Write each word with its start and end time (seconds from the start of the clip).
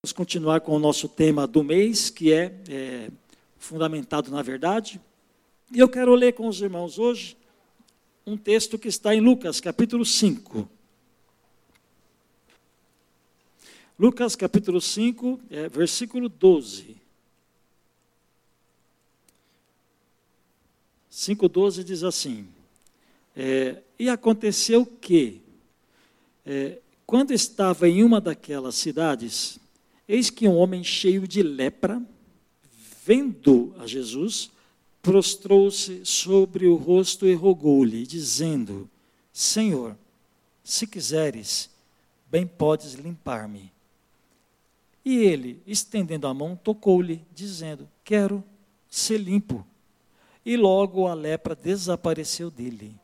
Vamos 0.00 0.12
continuar 0.12 0.60
com 0.60 0.76
o 0.76 0.78
nosso 0.78 1.08
tema 1.08 1.44
do 1.44 1.64
mês, 1.64 2.08
que 2.08 2.32
é, 2.32 2.54
é 2.68 3.10
fundamentado 3.56 4.30
na 4.30 4.42
verdade. 4.42 5.00
E 5.72 5.80
eu 5.80 5.88
quero 5.88 6.14
ler 6.14 6.34
com 6.34 6.46
os 6.46 6.60
irmãos 6.60 7.00
hoje 7.00 7.36
um 8.24 8.36
texto 8.36 8.78
que 8.78 8.86
está 8.86 9.12
em 9.12 9.20
Lucas, 9.20 9.60
capítulo 9.60 10.04
5. 10.04 10.70
Lucas, 13.98 14.36
capítulo 14.36 14.80
5, 14.80 15.40
é, 15.50 15.68
versículo 15.68 16.28
12. 16.28 16.96
5,12 21.10 21.82
diz 21.82 22.04
assim: 22.04 22.46
é, 23.34 23.82
E 23.98 24.08
aconteceu 24.08 24.86
que, 24.86 25.42
é, 26.46 26.78
quando 27.04 27.32
estava 27.32 27.88
em 27.88 28.04
uma 28.04 28.20
daquelas 28.20 28.76
cidades, 28.76 29.58
eis 30.08 30.30
que 30.30 30.48
um 30.48 30.56
homem 30.56 30.82
cheio 30.82 31.28
de 31.28 31.42
lepra, 31.42 32.02
vendo 33.04 33.74
a 33.78 33.86
Jesus, 33.86 34.50
prostrou-se 35.02 36.04
sobre 36.04 36.66
o 36.66 36.74
rosto 36.74 37.26
e 37.26 37.34
rogou-lhe, 37.34 38.06
dizendo: 38.06 38.90
Senhor, 39.32 39.96
se 40.64 40.86
quiseres, 40.86 41.70
bem 42.30 42.46
podes 42.46 42.94
limpar-me. 42.94 43.72
E 45.04 45.16
ele, 45.18 45.62
estendendo 45.66 46.26
a 46.26 46.34
mão, 46.34 46.56
tocou-lhe, 46.56 47.24
dizendo: 47.34 47.88
Quero 48.04 48.42
ser 48.88 49.18
limpo. 49.18 49.66
E 50.44 50.56
logo 50.56 51.06
a 51.06 51.14
lepra 51.14 51.54
desapareceu 51.54 52.50
dele. 52.50 52.94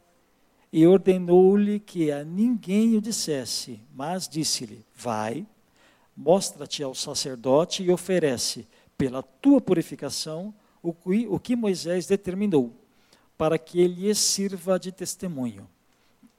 E 0.72 0.86
ordenou-lhe 0.86 1.78
que 1.78 2.10
a 2.10 2.24
ninguém 2.24 2.96
o 2.96 3.00
dissesse, 3.00 3.80
mas 3.94 4.28
disse-lhe: 4.28 4.84
Vai, 4.94 5.46
mostra-te 6.16 6.82
ao 6.82 6.94
sacerdote 6.94 7.82
e 7.82 7.90
oferece, 7.90 8.66
pela 8.96 9.22
tua 9.22 9.60
purificação, 9.60 10.54
o 10.82 11.38
que, 11.40 11.56
Moisés 11.56 12.06
determinou, 12.06 12.72
para 13.36 13.58
que 13.58 13.80
ele 13.80 14.14
sirva 14.14 14.78
de 14.78 14.92
testemunho. 14.92 15.68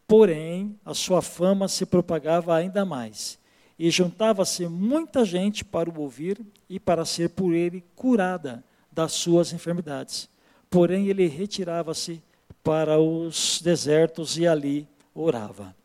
Porém, 0.08 0.80
a 0.86 0.94
sua 0.94 1.22
fama 1.22 1.68
se 1.68 1.86
propagava 1.86 2.56
ainda 2.56 2.86
mais, 2.86 3.40
e 3.78 3.90
juntava-se 3.90 4.68
muita 4.68 5.26
gente 5.26 5.66
para 5.66 5.90
o 5.90 6.00
ouvir 6.00 6.40
e 6.70 6.80
para 6.80 7.04
ser 7.04 7.32
por 7.32 7.54
ele 7.54 7.84
curada 7.96 8.64
das 8.92 9.12
suas 9.12 9.52
enfermidades. 9.52 10.30
Porém, 10.70 11.08
ele 11.08 11.28
retirava-se 11.28 12.22
para 12.64 13.00
os 13.00 13.62
desertos 13.62 14.38
e 14.38 14.48
ali 14.48 14.88
orava. 15.14 15.76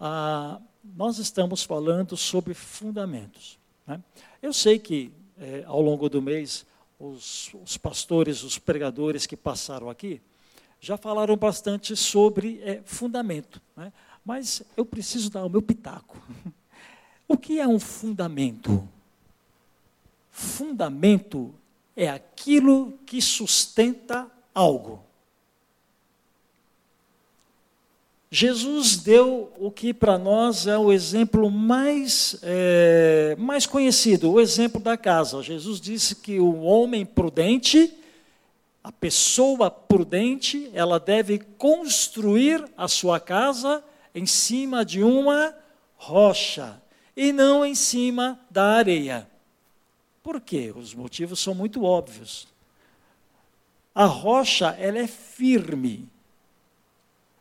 Ah, 0.00 0.60
nós 0.94 1.18
estamos 1.18 1.62
falando 1.62 2.16
sobre 2.16 2.54
fundamentos. 2.54 3.58
Né? 3.86 4.02
Eu 4.42 4.52
sei 4.52 4.78
que 4.78 5.12
é, 5.38 5.64
ao 5.66 5.80
longo 5.80 6.08
do 6.08 6.22
mês 6.22 6.66
os, 6.98 7.52
os, 7.62 7.76
pastores, 7.76 8.42
os 8.42 8.58
pregadores 8.58 9.26
que 9.26 9.36
passaram 9.36 9.90
aqui, 9.90 10.20
já 10.80 10.96
falaram 10.96 11.36
bastante 11.36 11.96
sobre 11.96 12.60
é, 12.62 12.80
fundamento. 12.84 13.60
Né? 13.76 13.92
Mas 14.24 14.62
eu 14.76 14.84
preciso 14.84 15.30
dar 15.30 15.44
o 15.44 15.50
meu 15.50 15.62
pitaco. 15.62 16.16
O 17.28 17.36
que 17.36 17.58
é 17.58 17.66
um 17.66 17.80
fundamento? 17.80 18.88
Fundamento 20.30 21.52
é 21.96 22.08
aquilo 22.08 22.92
que 23.04 23.20
sustenta 23.20 24.30
algo. 24.54 25.02
Jesus 28.38 28.98
deu 28.98 29.50
o 29.58 29.70
que 29.70 29.94
para 29.94 30.18
nós 30.18 30.66
é 30.66 30.76
o 30.76 30.92
exemplo 30.92 31.50
mais, 31.50 32.38
é, 32.42 33.34
mais 33.38 33.64
conhecido, 33.64 34.30
o 34.30 34.38
exemplo 34.38 34.78
da 34.78 34.94
casa. 34.94 35.42
Jesus 35.42 35.80
disse 35.80 36.16
que 36.16 36.38
o 36.38 36.60
homem 36.60 37.06
prudente, 37.06 37.94
a 38.84 38.92
pessoa 38.92 39.70
prudente, 39.70 40.70
ela 40.74 41.00
deve 41.00 41.38
construir 41.56 42.62
a 42.76 42.86
sua 42.88 43.18
casa 43.18 43.82
em 44.14 44.26
cima 44.26 44.84
de 44.84 45.02
uma 45.02 45.54
rocha 45.96 46.78
e 47.16 47.32
não 47.32 47.64
em 47.64 47.74
cima 47.74 48.38
da 48.50 48.64
areia. 48.64 49.26
Por 50.22 50.42
quê? 50.42 50.74
Os 50.76 50.92
motivos 50.92 51.40
são 51.40 51.54
muito 51.54 51.84
óbvios. 51.84 52.46
A 53.94 54.04
rocha, 54.04 54.76
ela 54.78 54.98
é 54.98 55.06
firme 55.06 56.10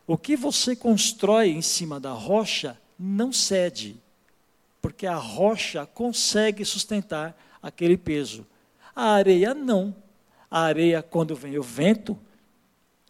o 0.08 0.18
que 0.18 0.36
você 0.36 0.76
constrói 0.76 1.50
em 1.50 1.62
cima 1.62 2.00
da 2.00 2.12
rocha 2.12 2.80
não 2.98 3.34
cede, 3.34 3.98
porque 4.82 5.08
a 5.08 5.16
rocha 5.16 5.86
consegue 5.86 6.64
sustentar 6.64 7.36
aquele 7.62 7.98
peso. 7.98 8.46
A 8.96 9.12
areia 9.12 9.54
não. 9.54 9.96
A 10.50 10.62
areia, 10.62 11.02
quando 11.02 11.36
vem 11.36 11.58
o 11.58 11.64
vento, 11.64 12.18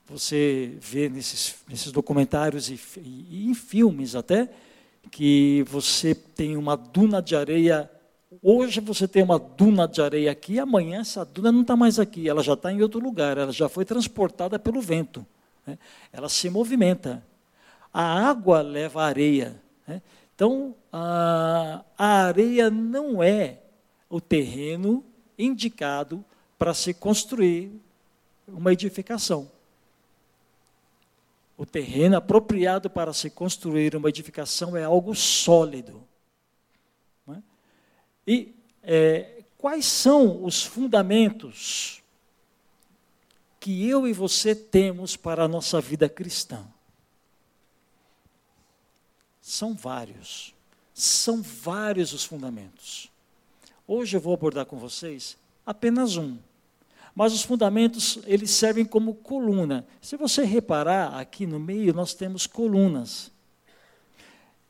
você 0.07 0.78
vê 0.79 1.09
nesses, 1.09 1.56
nesses 1.67 1.91
documentários 1.91 2.69
e, 2.69 2.79
e, 2.97 3.27
e 3.29 3.50
em 3.50 3.53
filmes 3.53 4.16
até, 4.16 4.50
que 5.12 5.63
você 5.67 6.16
tem 6.16 6.56
uma 6.56 6.77
duna 6.77 7.22
de 7.22 7.35
areia. 7.35 7.91
Hoje 8.41 8.79
você 8.79 9.07
tem 9.07 9.22
uma 9.22 9.38
duna 9.38 9.88
de 9.88 10.01
areia 10.01 10.31
aqui, 10.31 10.59
amanhã 10.59 11.01
essa 11.01 11.25
duna 11.25 11.51
não 11.51 11.62
está 11.62 11.75
mais 11.75 12.00
aqui, 12.00 12.29
ela 12.29 12.41
já 12.41 12.53
está 12.53 12.72
em 12.72 12.81
outro 12.81 13.00
lugar, 13.00 13.38
ela 13.38 13.51
já 13.51 13.67
foi 13.67 13.83
transportada 13.83 14.57
pelo 14.57 14.81
vento. 14.81 15.25
Né? 15.66 15.78
Ela 16.12 16.30
se 16.30 16.50
movimenta. 16.50 17.26
A 17.94 18.30
água 18.30 18.62
leva 18.62 19.03
a 19.03 19.08
areia. 19.08 19.62
Né? 19.88 20.02
Então, 20.36 20.76
a, 20.92 21.84
a 21.98 22.08
areia 22.26 22.70
não 22.70 23.24
é 23.24 23.59
o 24.09 24.20
terreno 24.20 25.04
indicado 25.38 26.24
para 26.58 26.74
se 26.74 26.94
construir 26.94 27.72
uma 28.48 28.72
edificação. 28.72 29.50
O 31.58 31.66
terreno 31.66 32.18
apropriado 32.18 32.90
para 32.90 33.14
se 33.14 33.30
construir 33.30 33.96
uma 33.96 34.09
edificação 34.09 34.75
é 34.75 34.84
algo 34.84 35.16
sólido. 35.16 36.04
Né? 37.25 37.42
E 38.28 38.54
é, 38.84 39.44
quais 39.58 39.86
são 39.86 40.44
os 40.44 40.64
fundamentos 40.64 42.04
que 43.66 43.90
eu 43.90 44.08
e 44.08 44.14
você 44.14 44.53
temos 44.53 45.18
para 45.18 45.46
a 45.46 45.48
nossa 45.48 45.81
vida 45.81 46.08
cristã? 46.08 46.64
São 49.42 49.74
vários. 49.74 50.53
São 50.94 51.42
vários 51.42 52.14
os 52.14 52.24
fundamentos. 52.24 53.09
Hoje 53.88 54.18
eu 54.18 54.22
vou 54.22 54.36
abordar 54.36 54.68
com 54.68 54.78
vocês 54.78 55.36
apenas 55.66 56.16
um. 56.16 56.38
Mas 57.16 57.34
os 57.34 57.42
fundamentos, 57.42 58.20
eles 58.28 58.52
servem 58.52 58.86
como 58.86 59.16
coluna. 59.16 59.84
Se 60.00 60.16
você 60.16 60.44
reparar, 60.44 61.16
aqui 61.16 61.48
no 61.48 61.59
meio 61.59 61.92
nós 61.92 62.14
temos 62.14 62.46
colunas. 62.46 63.31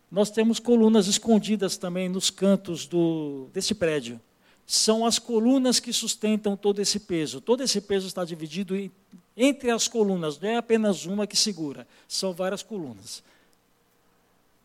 Nós 0.09 0.31
temos 0.31 0.57
colunas 0.57 1.07
escondidas 1.07 1.75
também 1.75 2.07
nos 2.07 2.29
cantos 2.29 2.85
do, 2.85 3.49
desse 3.51 3.75
prédio 3.75 4.21
são 4.65 5.05
as 5.05 5.19
colunas 5.19 5.79
que 5.79 5.93
sustentam 5.93 6.57
todo 6.57 6.81
esse 6.81 6.99
peso. 6.99 7.39
Todo 7.39 7.61
esse 7.61 7.79
peso 7.79 8.07
está 8.07 8.25
dividido 8.25 8.75
em, 8.75 8.91
entre 9.37 9.69
as 9.69 9.87
colunas, 9.87 10.39
não 10.39 10.49
é 10.49 10.57
apenas 10.57 11.05
uma 11.05 11.27
que 11.27 11.35
segura, 11.35 11.87
são 12.07 12.33
várias 12.33 12.63
colunas. 12.63 13.23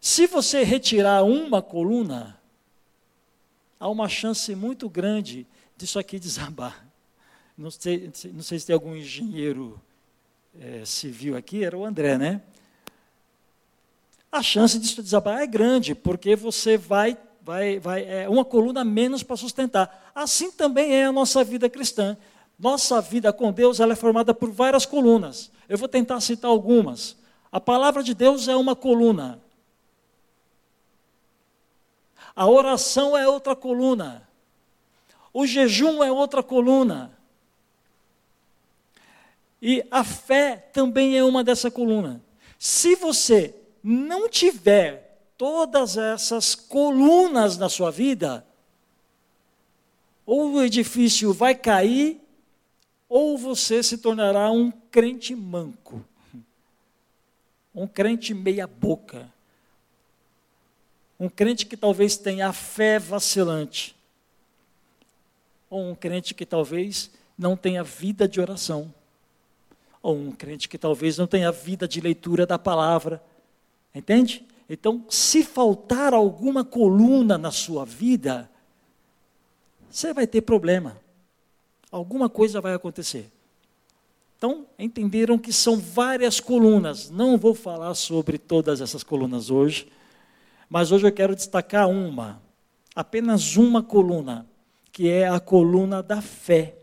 Se 0.00 0.26
você 0.26 0.62
retirar 0.62 1.22
uma 1.24 1.60
coluna, 1.60 2.38
há 3.78 3.88
uma 3.88 4.08
chance 4.08 4.54
muito 4.54 4.88
grande 4.88 5.46
disso 5.76 5.98
aqui 5.98 6.18
desabar. 6.20 6.86
Não 7.56 7.70
sei, 7.70 8.10
não 8.32 8.42
sei 8.42 8.58
se 8.58 8.66
tem 8.66 8.74
algum 8.74 8.96
engenheiro 8.96 9.78
é, 10.58 10.82
civil 10.84 11.36
aqui, 11.36 11.62
era 11.62 11.76
o 11.76 11.84
André, 11.84 12.16
né? 12.16 12.40
A 14.32 14.42
chance 14.42 14.78
disso 14.78 15.02
desabar 15.02 15.42
é 15.42 15.46
grande, 15.46 15.94
porque 15.94 16.34
você 16.34 16.78
vai 16.78 17.18
vai, 17.50 17.80
vai 17.80 18.04
é 18.04 18.28
uma 18.28 18.44
coluna 18.44 18.84
menos 18.84 19.24
para 19.24 19.36
sustentar. 19.36 20.12
Assim 20.14 20.52
também 20.52 20.94
é 20.94 21.06
a 21.06 21.12
nossa 21.12 21.42
vida 21.42 21.68
cristã. 21.68 22.16
Nossa 22.56 23.00
vida 23.00 23.32
com 23.32 23.50
Deus 23.50 23.80
ela 23.80 23.94
é 23.94 23.96
formada 23.96 24.32
por 24.32 24.52
várias 24.52 24.86
colunas. 24.86 25.50
Eu 25.68 25.76
vou 25.76 25.88
tentar 25.88 26.20
citar 26.20 26.48
algumas. 26.48 27.16
A 27.50 27.60
palavra 27.60 28.04
de 28.04 28.14
Deus 28.14 28.46
é 28.46 28.54
uma 28.54 28.76
coluna. 28.76 29.40
A 32.36 32.46
oração 32.46 33.16
é 33.16 33.26
outra 33.26 33.56
coluna. 33.56 34.28
O 35.32 35.44
jejum 35.44 36.04
é 36.04 36.12
outra 36.12 36.44
coluna. 36.44 37.18
E 39.60 39.84
a 39.90 40.04
fé 40.04 40.56
também 40.72 41.18
é 41.18 41.24
uma 41.24 41.42
dessa 41.42 41.68
coluna. 41.68 42.22
Se 42.60 42.94
você 42.94 43.56
não 43.82 44.28
tiver 44.28 45.09
todas 45.40 45.96
essas 45.96 46.54
colunas 46.54 47.56
na 47.56 47.70
sua 47.70 47.90
vida, 47.90 48.44
ou 50.26 50.52
o 50.52 50.62
edifício 50.62 51.32
vai 51.32 51.54
cair, 51.54 52.20
ou 53.08 53.38
você 53.38 53.82
se 53.82 53.96
tornará 53.96 54.50
um 54.50 54.70
crente 54.70 55.34
manco, 55.34 56.04
um 57.74 57.86
crente 57.86 58.34
meia-boca, 58.34 59.32
um 61.18 61.26
crente 61.26 61.64
que 61.64 61.74
talvez 61.74 62.18
tenha 62.18 62.48
a 62.48 62.52
fé 62.52 62.98
vacilante, 62.98 63.96
ou 65.70 65.88
um 65.90 65.94
crente 65.94 66.34
que 66.34 66.44
talvez 66.44 67.10
não 67.38 67.56
tenha 67.56 67.82
vida 67.82 68.28
de 68.28 68.42
oração 68.42 68.92
ou 70.02 70.16
um 70.16 70.32
crente 70.32 70.68
que 70.68 70.76
talvez 70.76 71.16
não 71.16 71.26
tenha 71.26 71.50
vida 71.50 71.86
de 71.86 72.00
leitura 72.00 72.46
da 72.46 72.58
palavra. 72.58 73.22
Entende? 73.94 74.46
Então, 74.72 75.04
se 75.08 75.42
faltar 75.42 76.14
alguma 76.14 76.64
coluna 76.64 77.36
na 77.36 77.50
sua 77.50 77.84
vida, 77.84 78.48
você 79.90 80.14
vai 80.14 80.28
ter 80.28 80.42
problema. 80.42 80.96
Alguma 81.90 82.28
coisa 82.28 82.60
vai 82.60 82.72
acontecer. 82.72 83.32
Então, 84.38 84.64
entenderam 84.78 85.36
que 85.36 85.52
são 85.52 85.76
várias 85.76 86.38
colunas. 86.38 87.10
Não 87.10 87.36
vou 87.36 87.52
falar 87.52 87.94
sobre 87.94 88.38
todas 88.38 88.80
essas 88.80 89.02
colunas 89.02 89.50
hoje, 89.50 89.90
mas 90.68 90.92
hoje 90.92 91.04
eu 91.04 91.12
quero 91.12 91.34
destacar 91.34 91.88
uma, 91.90 92.40
apenas 92.94 93.56
uma 93.56 93.82
coluna, 93.82 94.46
que 94.92 95.08
é 95.10 95.28
a 95.28 95.40
coluna 95.40 96.00
da 96.00 96.22
fé. 96.22 96.76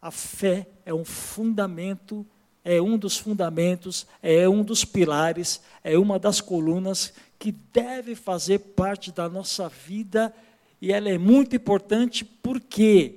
A 0.00 0.10
fé 0.10 0.66
é 0.86 0.94
um 0.94 1.04
fundamento, 1.04 2.26
é 2.64 2.80
um 2.80 2.96
dos 2.96 3.18
fundamentos, 3.18 4.06
é 4.22 4.48
um 4.48 4.62
dos 4.62 4.84
pilares, 4.84 5.60
é 5.82 5.98
uma 5.98 6.18
das 6.18 6.40
colunas 6.40 7.12
que 7.38 7.52
deve 7.52 8.14
fazer 8.14 8.58
parte 8.58 9.12
da 9.12 9.28
nossa 9.28 9.68
vida 9.68 10.34
e 10.80 10.92
ela 10.92 11.08
é 11.08 11.18
muito 11.18 11.54
importante 11.54 12.24
por 12.24 12.58
quê? 12.58 13.16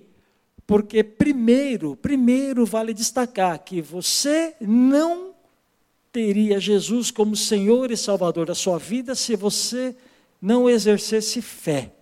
Porque 0.65 1.01
primeiro, 1.01 1.95
primeiro 1.95 2.65
vale 2.65 2.93
destacar 2.93 3.57
que 3.63 3.81
você 3.81 4.53
não 4.59 5.33
teria 6.11 6.59
Jesus 6.59 7.09
como 7.09 7.35
Senhor 7.35 7.89
e 7.89 7.95
Salvador 7.95 8.47
da 8.47 8.55
sua 8.55 8.77
vida 8.77 9.15
se 9.15 9.35
você 9.35 9.95
não 10.41 10.69
exercesse 10.69 11.41
fé. 11.41 11.93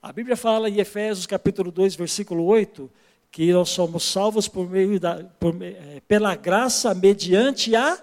A 0.00 0.12
Bíblia 0.12 0.36
fala 0.36 0.70
em 0.70 0.78
Efésios 0.78 1.26
capítulo 1.26 1.70
2, 1.70 1.96
versículo 1.96 2.44
8, 2.44 2.90
que 3.30 3.52
nós 3.52 3.68
somos 3.68 4.04
salvos 4.04 4.48
por 4.48 4.68
meio 4.68 4.98
da, 4.98 5.24
por, 5.38 5.54
é, 5.62 6.00
pela 6.08 6.34
graça 6.34 6.94
mediante 6.94 7.74
a 7.76 8.02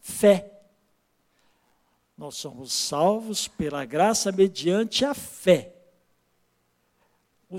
fé. 0.00 0.52
Nós 2.16 2.36
somos 2.36 2.72
salvos 2.72 3.46
pela 3.46 3.84
graça 3.84 4.32
mediante 4.32 5.04
a 5.04 5.12
fé. 5.12 5.72
O, 7.48 7.58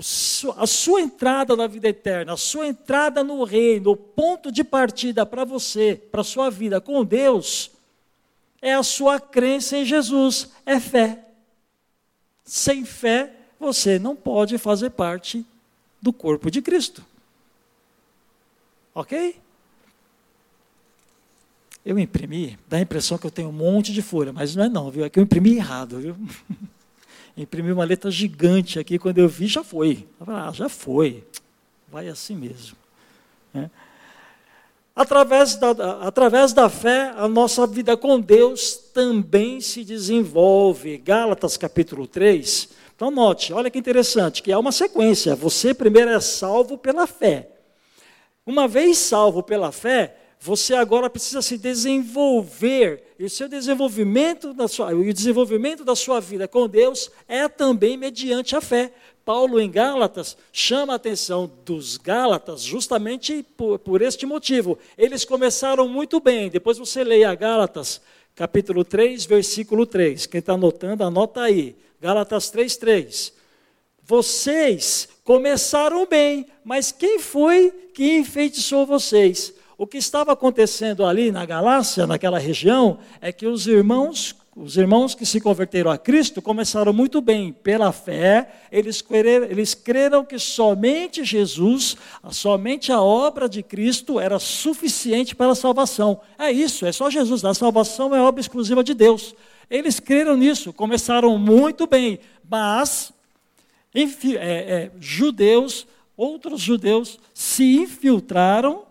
a 0.56 0.66
sua 0.66 1.00
entrada 1.00 1.56
na 1.56 1.66
vida 1.66 1.88
eterna, 1.88 2.34
a 2.34 2.36
sua 2.36 2.66
entrada 2.66 3.22
no 3.22 3.42
reino, 3.44 3.92
o 3.92 3.96
ponto 3.96 4.50
de 4.52 4.62
partida 4.62 5.24
para 5.24 5.44
você, 5.44 5.94
para 6.10 6.20
a 6.20 6.24
sua 6.24 6.50
vida 6.50 6.80
com 6.80 7.04
Deus, 7.04 7.70
é 8.60 8.74
a 8.74 8.82
sua 8.82 9.20
crença 9.20 9.78
em 9.78 9.84
Jesus, 9.84 10.50
é 10.66 10.78
fé. 10.80 11.24
Sem 12.44 12.84
fé, 12.84 13.32
você 13.58 13.98
não 13.98 14.16
pode 14.16 14.58
fazer 14.58 14.90
parte 14.90 15.44
do 16.02 16.12
corpo 16.12 16.50
de 16.50 16.60
Cristo. 16.60 17.04
Ok? 18.98 19.36
Eu 21.84 21.96
imprimi, 22.00 22.58
dá 22.66 22.78
a 22.78 22.80
impressão 22.80 23.16
que 23.16 23.24
eu 23.24 23.30
tenho 23.30 23.48
um 23.48 23.52
monte 23.52 23.92
de 23.92 24.02
folha, 24.02 24.32
mas 24.32 24.56
não 24.56 24.64
é 24.64 24.68
não, 24.68 24.90
viu? 24.90 25.04
É 25.04 25.08
que 25.08 25.20
eu 25.20 25.22
imprimi 25.22 25.54
errado, 25.54 26.00
viu? 26.00 26.16
imprimi 27.36 27.70
uma 27.70 27.84
letra 27.84 28.10
gigante 28.10 28.76
aqui, 28.76 28.98
quando 28.98 29.18
eu 29.18 29.28
vi 29.28 29.46
já 29.46 29.62
foi. 29.62 30.08
Ah, 30.26 30.50
já 30.52 30.68
foi. 30.68 31.22
Vai 31.86 32.08
assim 32.08 32.34
mesmo. 32.34 32.76
É. 33.54 33.70
Através, 34.96 35.54
da, 35.54 35.70
através 36.00 36.52
da 36.52 36.68
fé, 36.68 37.14
a 37.16 37.28
nossa 37.28 37.68
vida 37.68 37.96
com 37.96 38.20
Deus 38.20 38.74
também 38.92 39.60
se 39.60 39.84
desenvolve. 39.84 40.98
Gálatas 40.98 41.56
capítulo 41.56 42.08
3, 42.08 42.68
então 42.96 43.12
note, 43.12 43.52
olha 43.52 43.70
que 43.70 43.78
interessante, 43.78 44.42
que 44.42 44.50
há 44.50 44.58
uma 44.58 44.72
sequência. 44.72 45.36
Você 45.36 45.72
primeiro 45.72 46.10
é 46.10 46.18
salvo 46.18 46.76
pela 46.76 47.06
fé. 47.06 47.57
Uma 48.48 48.66
vez 48.66 48.96
salvo 48.96 49.42
pela 49.42 49.70
fé, 49.70 50.16
você 50.40 50.74
agora 50.74 51.10
precisa 51.10 51.42
se 51.42 51.58
desenvolver. 51.58 53.12
E 53.18 53.24
o 53.26 53.28
seu 53.28 53.46
desenvolvimento 53.46 54.54
da 54.54 54.66
sua, 54.66 54.94
o 54.94 55.12
desenvolvimento 55.12 55.84
da 55.84 55.94
sua 55.94 56.18
vida 56.18 56.48
com 56.48 56.66
Deus 56.66 57.10
é 57.28 57.46
também 57.46 57.98
mediante 57.98 58.56
a 58.56 58.60
fé. 58.62 58.90
Paulo 59.22 59.60
em 59.60 59.70
Gálatas 59.70 60.34
chama 60.50 60.94
a 60.94 60.96
atenção 60.96 61.50
dos 61.62 61.98
Gálatas 61.98 62.62
justamente 62.62 63.44
por, 63.54 63.78
por 63.80 64.00
este 64.00 64.24
motivo. 64.24 64.78
Eles 64.96 65.26
começaram 65.26 65.86
muito 65.86 66.18
bem. 66.18 66.48
Depois 66.48 66.78
você 66.78 67.04
leia 67.04 67.34
Gálatas, 67.34 68.00
capítulo 68.34 68.82
3, 68.82 69.26
versículo 69.26 69.84
3. 69.84 70.24
Quem 70.24 70.38
está 70.38 70.54
anotando, 70.54 71.04
anota 71.04 71.42
aí. 71.42 71.76
Gálatas 72.00 72.50
3,3. 72.50 73.36
Vocês 74.08 75.06
começaram 75.22 76.06
bem, 76.06 76.46
mas 76.64 76.90
quem 76.90 77.18
foi 77.18 77.70
que 77.92 78.16
enfeitiçou 78.16 78.86
vocês? 78.86 79.52
O 79.76 79.86
que 79.86 79.98
estava 79.98 80.32
acontecendo 80.32 81.04
ali 81.04 81.30
na 81.30 81.44
Galácia, 81.44 82.06
naquela 82.06 82.38
região, 82.38 83.00
é 83.20 83.30
que 83.30 83.46
os 83.46 83.66
irmãos, 83.66 84.34
os 84.56 84.78
irmãos 84.78 85.14
que 85.14 85.26
se 85.26 85.42
converteram 85.42 85.90
a 85.90 85.98
Cristo 85.98 86.40
começaram 86.40 86.90
muito 86.90 87.20
bem 87.20 87.52
pela 87.52 87.92
fé, 87.92 88.48
eles 88.72 89.02
creram, 89.02 89.44
eles 89.44 89.74
creram 89.74 90.24
que 90.24 90.38
somente 90.38 91.22
Jesus, 91.22 91.94
somente 92.30 92.90
a 92.90 93.02
obra 93.02 93.46
de 93.46 93.62
Cristo 93.62 94.18
era 94.18 94.38
suficiente 94.38 95.36
para 95.36 95.52
a 95.52 95.54
salvação. 95.54 96.22
É 96.38 96.50
isso, 96.50 96.86
é 96.86 96.92
só 96.92 97.10
Jesus, 97.10 97.44
a 97.44 97.52
salvação 97.52 98.16
é 98.16 98.22
obra 98.22 98.40
exclusiva 98.40 98.82
de 98.82 98.94
Deus. 98.94 99.34
Eles 99.68 100.00
creram 100.00 100.34
nisso, 100.34 100.72
começaram 100.72 101.36
muito 101.36 101.86
bem, 101.86 102.18
mas 102.50 103.12
é, 103.94 104.04
é, 104.36 104.90
judeus, 105.00 105.86
outros 106.16 106.60
judeus, 106.60 107.18
se 107.32 107.76
infiltraram 107.76 108.82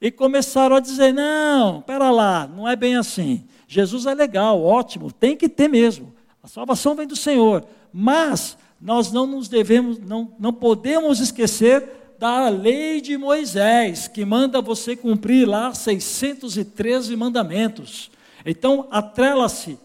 e 0.00 0.10
começaram 0.10 0.76
a 0.76 0.80
dizer: 0.80 1.12
não, 1.12 1.80
pera 1.82 2.10
lá, 2.10 2.46
não 2.46 2.68
é 2.68 2.76
bem 2.76 2.96
assim. 2.96 3.44
Jesus 3.66 4.06
é 4.06 4.14
legal, 4.14 4.62
ótimo, 4.62 5.10
tem 5.10 5.36
que 5.36 5.48
ter 5.48 5.68
mesmo. 5.68 6.14
A 6.42 6.48
salvação 6.48 6.94
vem 6.94 7.06
do 7.06 7.16
Senhor, 7.16 7.64
mas 7.92 8.56
nós 8.80 9.10
não 9.10 9.26
nos 9.26 9.48
devemos, 9.48 9.98
não, 9.98 10.32
não 10.38 10.52
podemos 10.52 11.20
esquecer 11.20 11.88
da 12.18 12.48
lei 12.48 13.00
de 13.00 13.16
Moisés, 13.16 14.08
que 14.08 14.24
manda 14.24 14.60
você 14.60 14.94
cumprir 14.94 15.48
lá 15.48 15.72
613 15.72 17.16
mandamentos. 17.16 18.10
Então, 18.44 18.86
atrela-se 18.90 19.78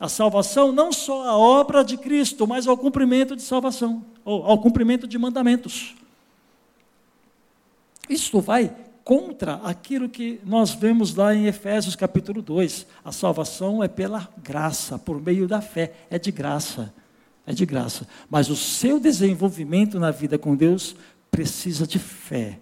a 0.00 0.08
salvação 0.08 0.72
não 0.72 0.90
só 0.90 1.28
à 1.28 1.36
obra 1.36 1.84
de 1.84 1.98
Cristo, 1.98 2.46
mas 2.46 2.66
ao 2.66 2.78
cumprimento 2.78 3.36
de 3.36 3.42
salvação, 3.42 4.02
ou 4.24 4.42
ao 4.44 4.58
cumprimento 4.58 5.06
de 5.06 5.18
mandamentos. 5.18 5.94
Isso 8.08 8.40
vai 8.40 8.74
contra 9.04 9.56
aquilo 9.56 10.08
que 10.08 10.40
nós 10.42 10.70
vemos 10.70 11.14
lá 11.14 11.34
em 11.34 11.46
Efésios 11.46 11.94
capítulo 11.94 12.40
2. 12.40 12.86
A 13.04 13.12
salvação 13.12 13.84
é 13.84 13.88
pela 13.88 14.26
graça, 14.42 14.98
por 14.98 15.20
meio 15.20 15.46
da 15.46 15.60
fé, 15.60 15.92
é 16.08 16.18
de 16.18 16.32
graça. 16.32 16.94
É 17.46 17.52
de 17.52 17.66
graça. 17.66 18.06
Mas 18.30 18.48
o 18.48 18.56
seu 18.56 18.98
desenvolvimento 18.98 20.00
na 20.00 20.10
vida 20.10 20.38
com 20.38 20.56
Deus 20.56 20.96
precisa 21.30 21.86
de 21.86 21.98
fé. 21.98 22.58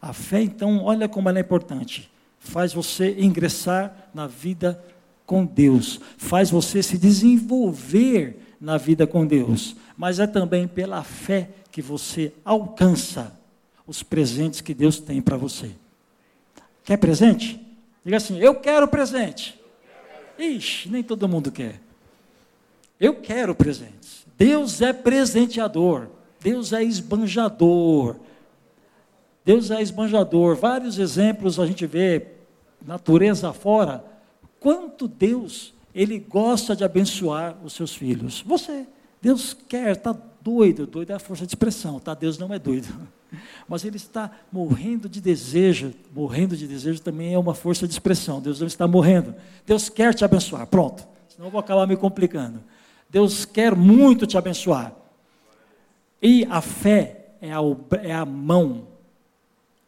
A 0.00 0.14
fé, 0.14 0.40
então, 0.40 0.82
olha 0.82 1.08
como 1.08 1.28
ela 1.28 1.38
é 1.38 1.42
importante. 1.42 2.10
Faz 2.38 2.72
você 2.72 3.16
ingressar 3.18 4.08
na 4.14 4.26
vida 4.26 4.82
com 5.30 5.46
Deus, 5.46 6.00
faz 6.18 6.50
você 6.50 6.82
se 6.82 6.98
desenvolver 6.98 8.36
na 8.60 8.76
vida 8.76 9.06
com 9.06 9.24
Deus, 9.24 9.76
mas 9.96 10.18
é 10.18 10.26
também 10.26 10.66
pela 10.66 11.04
fé 11.04 11.50
que 11.70 11.80
você 11.80 12.32
alcança 12.44 13.32
os 13.86 14.02
presentes 14.02 14.60
que 14.60 14.74
Deus 14.74 14.98
tem 14.98 15.22
para 15.22 15.36
você. 15.36 15.70
Quer 16.82 16.96
presente? 16.96 17.64
Diga 18.04 18.16
assim: 18.16 18.40
Eu 18.40 18.56
quero 18.56 18.88
presente. 18.88 19.56
Ixi, 20.36 20.88
nem 20.88 21.00
todo 21.00 21.28
mundo 21.28 21.52
quer. 21.52 21.80
Eu 22.98 23.14
quero 23.14 23.54
presentes. 23.54 24.26
Deus 24.36 24.82
é 24.82 24.92
presenteador. 24.92 26.08
Deus 26.40 26.72
é 26.72 26.82
esbanjador. 26.82 28.16
Deus 29.44 29.70
é 29.70 29.80
esbanjador. 29.80 30.56
Vários 30.56 30.98
exemplos 30.98 31.60
a 31.60 31.66
gente 31.66 31.86
vê, 31.86 32.26
natureza 32.84 33.52
fora, 33.52 34.10
quanto 34.60 35.08
Deus 35.08 35.74
ele 35.94 36.18
gosta 36.18 36.76
de 36.76 36.84
abençoar 36.84 37.56
os 37.64 37.72
seus 37.72 37.94
filhos. 37.94 38.42
Você, 38.46 38.86
Deus 39.20 39.56
quer, 39.68 39.96
está 39.96 40.16
doido, 40.40 40.86
doido 40.86 41.10
é 41.10 41.14
a 41.14 41.18
força 41.18 41.44
de 41.44 41.50
expressão, 41.50 41.98
tá? 41.98 42.14
Deus 42.14 42.38
não 42.38 42.52
é 42.54 42.58
doido. 42.58 42.88
Mas 43.68 43.84
ele 43.84 43.96
está 43.96 44.30
morrendo 44.52 45.08
de 45.08 45.20
desejo, 45.20 45.92
morrendo 46.14 46.56
de 46.56 46.66
desejo 46.66 47.00
também 47.00 47.34
é 47.34 47.38
uma 47.38 47.54
força 47.54 47.86
de 47.86 47.92
expressão. 47.92 48.40
Deus 48.40 48.60
não 48.60 48.66
está 48.66 48.86
morrendo. 48.86 49.34
Deus 49.66 49.88
quer 49.88 50.14
te 50.14 50.24
abençoar. 50.24 50.66
Pronto. 50.66 51.06
Senão 51.28 51.46
eu 51.46 51.50
vou 51.50 51.60
acabar 51.60 51.86
me 51.86 51.96
complicando. 51.96 52.60
Deus 53.08 53.44
quer 53.44 53.74
muito 53.74 54.26
te 54.26 54.36
abençoar. 54.36 54.92
E 56.22 56.46
a 56.50 56.60
fé 56.60 57.34
é 57.40 57.52
a, 57.52 57.60
é 58.02 58.12
a 58.12 58.24
mão. 58.24 58.88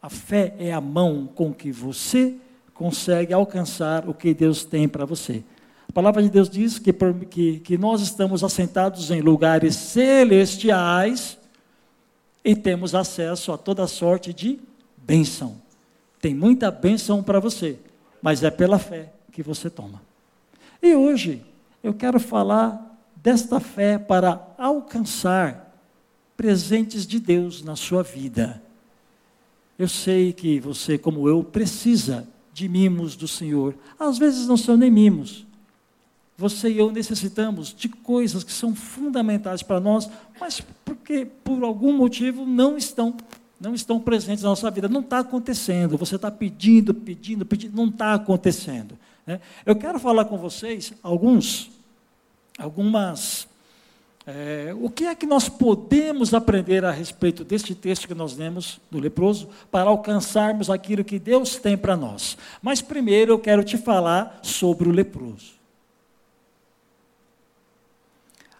A 0.01 0.09
fé 0.09 0.55
é 0.57 0.73
a 0.73 0.81
mão 0.81 1.29
com 1.33 1.53
que 1.53 1.71
você 1.71 2.37
consegue 2.73 3.33
alcançar 3.33 4.07
o 4.07 4.13
que 4.13 4.33
Deus 4.33 4.65
tem 4.65 4.87
para 4.87 5.05
você. 5.05 5.43
A 5.87 5.91
palavra 5.91 6.23
de 6.23 6.29
Deus 6.29 6.49
diz 6.49 6.79
que, 6.79 6.91
que, 7.29 7.59
que 7.59 7.77
nós 7.77 8.01
estamos 8.01 8.43
assentados 8.43 9.11
em 9.11 9.21
lugares 9.21 9.75
celestiais 9.75 11.37
e 12.43 12.55
temos 12.55 12.95
acesso 12.95 13.51
a 13.51 13.57
toda 13.57 13.85
sorte 13.87 14.33
de 14.33 14.59
bênção. 14.97 15.61
Tem 16.19 16.33
muita 16.33 16.71
bênção 16.71 17.21
para 17.21 17.39
você, 17.39 17.77
mas 18.21 18.43
é 18.43 18.49
pela 18.49 18.79
fé 18.79 19.13
que 19.31 19.43
você 19.43 19.69
toma. 19.69 20.01
E 20.81 20.95
hoje 20.95 21.43
eu 21.83 21.93
quero 21.93 22.19
falar 22.19 22.97
desta 23.15 23.59
fé 23.59 23.97
para 23.97 24.45
alcançar 24.57 25.73
presentes 26.35 27.05
de 27.05 27.19
Deus 27.19 27.63
na 27.63 27.75
sua 27.75 28.03
vida. 28.03 28.61
Eu 29.77 29.87
sei 29.87 30.33
que 30.33 30.59
você, 30.59 30.97
como 30.97 31.27
eu, 31.29 31.43
precisa 31.43 32.27
de 32.53 32.69
mimos 32.69 33.15
do 33.15 33.27
Senhor. 33.27 33.75
Às 33.99 34.17
vezes 34.17 34.47
não 34.47 34.57
são 34.57 34.77
nem 34.77 34.91
mimos, 34.91 35.45
você 36.37 36.69
e 36.69 36.77
eu 36.77 36.91
necessitamos 36.91 37.73
de 37.73 37.87
coisas 37.87 38.43
que 38.43 38.51
são 38.51 38.73
fundamentais 38.73 39.61
para 39.61 39.79
nós, 39.79 40.09
mas 40.39 40.61
porque 40.83 41.25
por 41.43 41.63
algum 41.63 41.93
motivo 41.93 42.45
não 42.45 42.75
estão, 42.75 43.15
não 43.59 43.75
estão 43.75 43.99
presentes 43.99 44.43
na 44.43 44.49
nossa 44.49 44.69
vida. 44.71 44.89
Não 44.89 45.01
está 45.01 45.19
acontecendo. 45.19 45.97
Você 45.97 46.15
está 46.15 46.31
pedindo, 46.31 46.93
pedindo, 46.93 47.45
pedindo, 47.45 47.75
não 47.75 47.87
está 47.87 48.15
acontecendo. 48.15 48.97
Né? 49.27 49.39
Eu 49.65 49.75
quero 49.75 49.99
falar 49.99 50.25
com 50.25 50.37
vocês 50.37 50.93
alguns, 51.03 51.69
algumas. 52.57 53.47
É, 54.25 54.73
o 54.79 54.89
que 54.89 55.03
é 55.05 55.13
que 55.13 55.25
nós 55.25 55.49
podemos 55.49 56.33
aprender 56.33 56.85
a 56.85 56.91
respeito 56.91 57.43
deste 57.43 57.75
texto 57.75 58.07
que 58.07 58.13
nós 58.13 58.37
lemos 58.37 58.79
do 58.89 58.97
leproso 58.97 59.49
para 59.69 59.89
alcançarmos 59.89 60.69
aquilo 60.69 61.03
que 61.03 61.19
Deus 61.19 61.57
tem 61.57 61.77
para 61.77 61.97
nós? 61.97 62.37
Mas 62.61 62.81
primeiro 62.81 63.33
eu 63.33 63.39
quero 63.39 63.63
te 63.65 63.77
falar 63.77 64.39
sobre 64.41 64.87
o 64.87 64.91
leproso. 64.91 65.51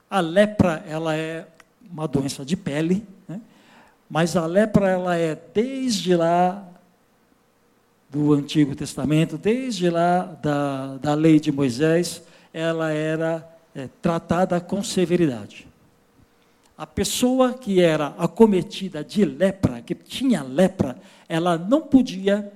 A 0.09 0.19
lepra, 0.19 0.83
ela 0.85 1.15
é 1.15 1.47
uma 1.89 2.07
doença 2.09 2.43
de 2.43 2.57
pele, 2.57 3.05
né? 3.27 3.39
mas 4.09 4.35
a 4.35 4.45
lepra, 4.45 4.89
ela 4.89 5.15
é 5.15 5.39
desde 5.53 6.13
lá 6.13 6.67
do 8.09 8.33
Antigo 8.33 8.75
Testamento, 8.75 9.37
desde 9.37 9.89
lá 9.89 10.23
da, 10.41 10.97
da 10.97 11.13
lei 11.13 11.39
de 11.39 11.51
Moisés, 11.51 12.21
ela 12.53 12.91
era 12.91 13.52
é, 13.75 13.89
tratada 14.01 14.59
com 14.59 14.83
severidade. 14.83 15.67
A 16.77 16.87
pessoa 16.87 17.53
que 17.53 17.81
era 17.81 18.07
acometida 18.17 19.03
de 19.03 19.23
lepra, 19.23 19.81
que 19.81 19.93
tinha 19.93 20.41
lepra, 20.43 20.97
ela 21.29 21.57
não 21.57 21.81
podia 21.81 22.51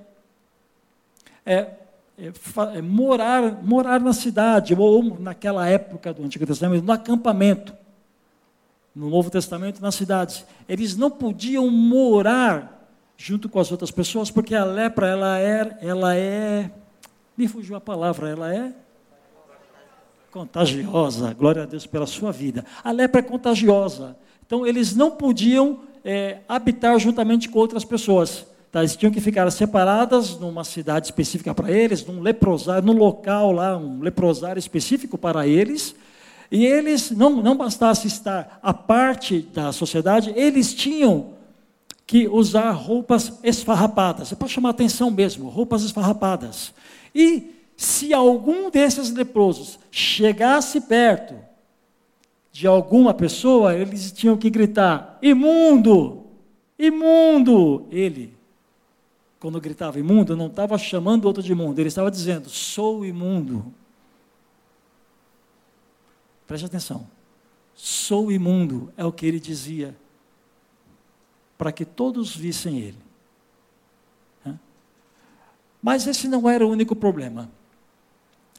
é, 1.45 1.71
é, 2.19 2.31
é, 2.75 2.81
morar, 2.81 3.63
morar 3.63 3.99
na 3.99 4.11
cidade, 4.11 4.73
ou 4.75 5.19
naquela 5.19 5.67
época 5.67 6.13
do 6.13 6.23
Antigo 6.23 6.45
Testamento, 6.45 6.83
no 6.83 6.91
acampamento. 6.91 7.73
No 8.95 9.09
Novo 9.11 9.29
Testamento, 9.29 9.79
nas 9.79 9.93
cidades. 9.93 10.43
Eles 10.67 10.97
não 10.97 11.11
podiam 11.11 11.69
morar 11.69 12.89
junto 13.15 13.47
com 13.47 13.59
as 13.59 13.71
outras 13.71 13.91
pessoas, 13.91 14.31
porque 14.31 14.55
a 14.55 14.65
lepra, 14.65 15.07
ela 15.07 15.39
é, 15.39 15.77
ela 15.81 16.15
é, 16.15 16.71
me 17.37 17.47
fugiu 17.47 17.75
a 17.75 17.81
palavra, 17.81 18.29
ela 18.29 18.53
é 18.53 18.73
contagiosa. 20.31 21.33
Glória 21.33 21.63
a 21.63 21.65
Deus 21.65 21.85
pela 21.85 22.05
sua 22.05 22.31
vida. 22.31 22.65
A 22.83 22.91
lepra 22.91 23.19
é 23.19 23.23
contagiosa. 23.23 24.15
Então, 24.45 24.65
eles 24.65 24.95
não 24.95 25.11
podiam 25.11 25.79
é, 26.03 26.39
habitar 26.47 26.97
juntamente 26.99 27.49
com 27.49 27.59
outras 27.59 27.83
pessoas. 27.83 28.45
Tá? 28.71 28.79
Eles 28.79 28.95
tinham 28.95 29.11
que 29.11 29.21
ficar 29.21 29.49
separadas 29.51 30.37
numa 30.39 30.63
cidade 30.63 31.07
específica 31.07 31.53
para 31.53 31.71
eles, 31.71 32.05
num 32.05 32.21
leprosário, 32.21 32.85
num 32.85 32.97
local 32.97 33.51
lá, 33.51 33.77
um 33.77 33.99
leprosário 34.01 34.59
específico 34.59 35.17
para 35.17 35.47
eles. 35.47 35.95
E 36.51 36.65
eles, 36.65 37.11
não, 37.11 37.41
não 37.41 37.57
bastasse 37.57 38.07
estar 38.07 38.59
à 38.63 38.73
parte 38.73 39.41
da 39.53 39.71
sociedade, 39.71 40.31
eles 40.35 40.73
tinham 40.73 41.33
que 42.05 42.25
usar 42.25 42.71
roupas 42.71 43.33
esfarrapadas. 43.43 44.31
É 44.31 44.35
para 44.35 44.47
chamar 44.47 44.69
atenção 44.69 45.11
mesmo, 45.11 45.49
roupas 45.49 45.83
esfarrapadas. 45.83 46.73
E 47.13 47.56
se 47.77 48.13
algum 48.13 48.69
desses 48.69 49.11
leprosos 49.11 49.79
chegasse 49.91 50.81
perto 50.81 51.35
de 52.51 52.65
alguma 52.65 53.13
pessoa, 53.13 53.75
eles 53.75 54.11
tinham 54.11 54.35
que 54.35 54.49
gritar: 54.49 55.17
imundo, 55.21 56.25
imundo. 56.77 57.87
Ele 57.91 58.35
quando 59.39 59.61
gritava 59.61 59.99
imundo, 59.99 60.35
não 60.35 60.47
estava 60.47 60.77
chamando 60.77 61.25
outro 61.25 61.43
de 61.43 61.51
imundo, 61.51 61.79
ele 61.79 61.87
estava 61.87 62.09
dizendo: 62.09 62.49
sou 62.49 63.05
imundo. 63.05 63.71
Preste 66.47 66.65
atenção. 66.65 67.07
Sou 67.75 68.31
imundo, 68.31 68.91
é 68.97 69.05
o 69.05 69.11
que 69.11 69.25
ele 69.25 69.39
dizia, 69.39 69.95
para 71.57 71.71
que 71.71 71.85
todos 71.85 72.35
vissem 72.35 72.79
ele. 72.79 72.97
Mas 75.79 76.07
esse 76.07 76.27
não 76.27 76.49
era 76.49 76.65
o 76.65 76.69
único 76.71 76.95
problema. 76.95 77.51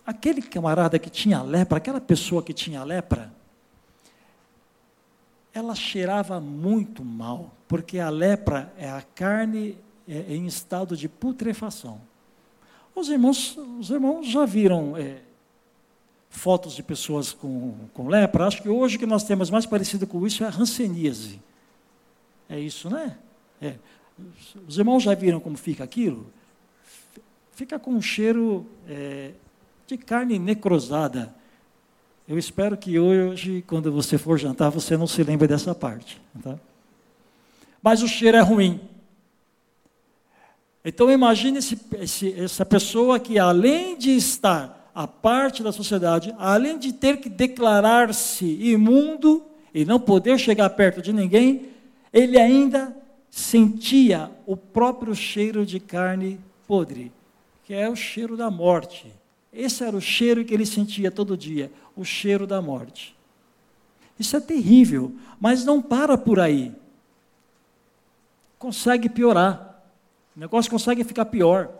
Aquele 0.09 0.41
camarada 0.41 0.99
que 0.99 1.11
tinha 1.11 1.43
lepra, 1.43 1.77
aquela 1.77 2.01
pessoa 2.01 2.43
que 2.43 2.55
tinha 2.55 2.83
lepra, 2.83 3.31
ela 5.53 5.75
cheirava 5.75 6.41
muito 6.41 7.05
mal, 7.05 7.53
porque 7.69 7.99
a 7.99 8.09
lepra 8.09 8.73
é 8.79 8.89
a 8.89 9.03
carne 9.03 9.77
é, 10.09 10.35
em 10.35 10.47
estado 10.47 10.97
de 10.97 11.11
putrefação. 11.11 12.01
Os 12.95 13.11
irmãos, 13.11 13.55
os 13.79 13.91
irmãos 13.91 14.27
já 14.27 14.47
viram 14.47 14.97
é, 14.97 15.19
fotos 16.31 16.75
de 16.75 16.83
pessoas 16.83 17.35
com, 17.35 17.75
com 17.93 18.09
lepra? 18.09 18.47
Acho 18.47 18.63
que 18.63 18.69
hoje 18.71 18.97
o 18.97 19.01
que 19.01 19.05
nós 19.05 19.25
temos 19.25 19.51
mais 19.51 19.67
parecido 19.67 20.07
com 20.07 20.27
isso 20.27 20.43
é 20.43 20.47
a 20.47 20.51
ranceníase. 20.51 21.39
É 22.49 22.59
isso, 22.59 22.89
né? 22.89 23.19
É. 23.61 23.75
Os 24.67 24.79
irmãos 24.79 25.03
já 25.03 25.15
viram 25.15 25.39
como 25.39 25.59
fica 25.59 25.85
aquilo? 25.85 26.33
Fica 27.53 27.79
com 27.79 27.91
um 27.91 28.01
cheiro 28.01 28.67
é, 28.89 29.33
de 29.89 29.97
carne 29.97 30.39
necrosada. 30.39 31.35
Eu 32.29 32.39
espero 32.39 32.77
que 32.77 32.99
hoje, 32.99 33.65
quando 33.67 33.91
você 33.91 34.19
for 34.19 34.39
jantar, 34.39 34.69
você 34.69 34.99
não 34.99 35.07
se 35.07 35.23
lembre 35.23 35.49
dessa 35.49 35.75
parte. 35.75 36.21
Tá? 36.43 36.57
Mas 37.83 38.03
o 38.03 38.07
cheiro 38.07 38.37
é 38.37 38.41
ruim. 38.41 38.83
Então 40.85 41.11
imagine 41.11 41.59
esse, 41.59 41.81
esse, 41.99 42.39
essa 42.39 42.67
pessoa 42.67 43.19
que 43.19 43.39
além 43.39 43.97
de 43.97 44.11
estar 44.11 44.91
à 44.95 45.07
parte 45.07 45.63
da 45.63 45.73
sociedade, 45.73 46.35
além 46.39 46.79
de 46.79 46.93
ter 46.93 47.17
que 47.17 47.31
declarar-se 47.31 48.45
imundo 48.45 49.43
e 49.73 49.87
não 49.87 49.99
poder 49.99 50.39
chegar 50.39 50.69
perto 50.71 51.01
de 51.01 51.15
ninguém, 51.15 51.71
ele 52.13 52.39
ainda 52.39 52.95
sentia 53.31 54.31
o 54.45 54.55
próprio 54.55 55.15
cheiro 55.15 55.65
de 55.65 55.81
carne 55.81 56.39
podre, 56.67 57.11
que 57.65 57.73
é 57.73 57.89
o 57.89 57.97
cheiro 57.97 58.37
da 58.37 58.51
morte. 58.51 59.18
Esse 59.53 59.85
era 59.85 59.97
o 59.97 60.01
cheiro 60.01 60.45
que 60.45 60.53
ele 60.53 60.67
sentia 60.67 61.11
todo 61.11 61.37
dia, 61.37 61.73
o 61.97 62.05
cheiro 62.05 62.47
da 62.47 62.61
morte. 62.61 63.17
Isso 64.19 64.37
é 64.37 64.41
terrível, 64.41 65.15
mas 65.41 65.65
não 65.65 65.81
para 65.81 66.19
por 66.19 66.41
aí. 66.41 66.73
Consegue 68.59 69.09
piorar. 69.09 69.83
O 70.37 70.41
negócio 70.41 70.71
consegue 70.71 71.05
ficar 71.05 71.27
pior. 71.27 71.71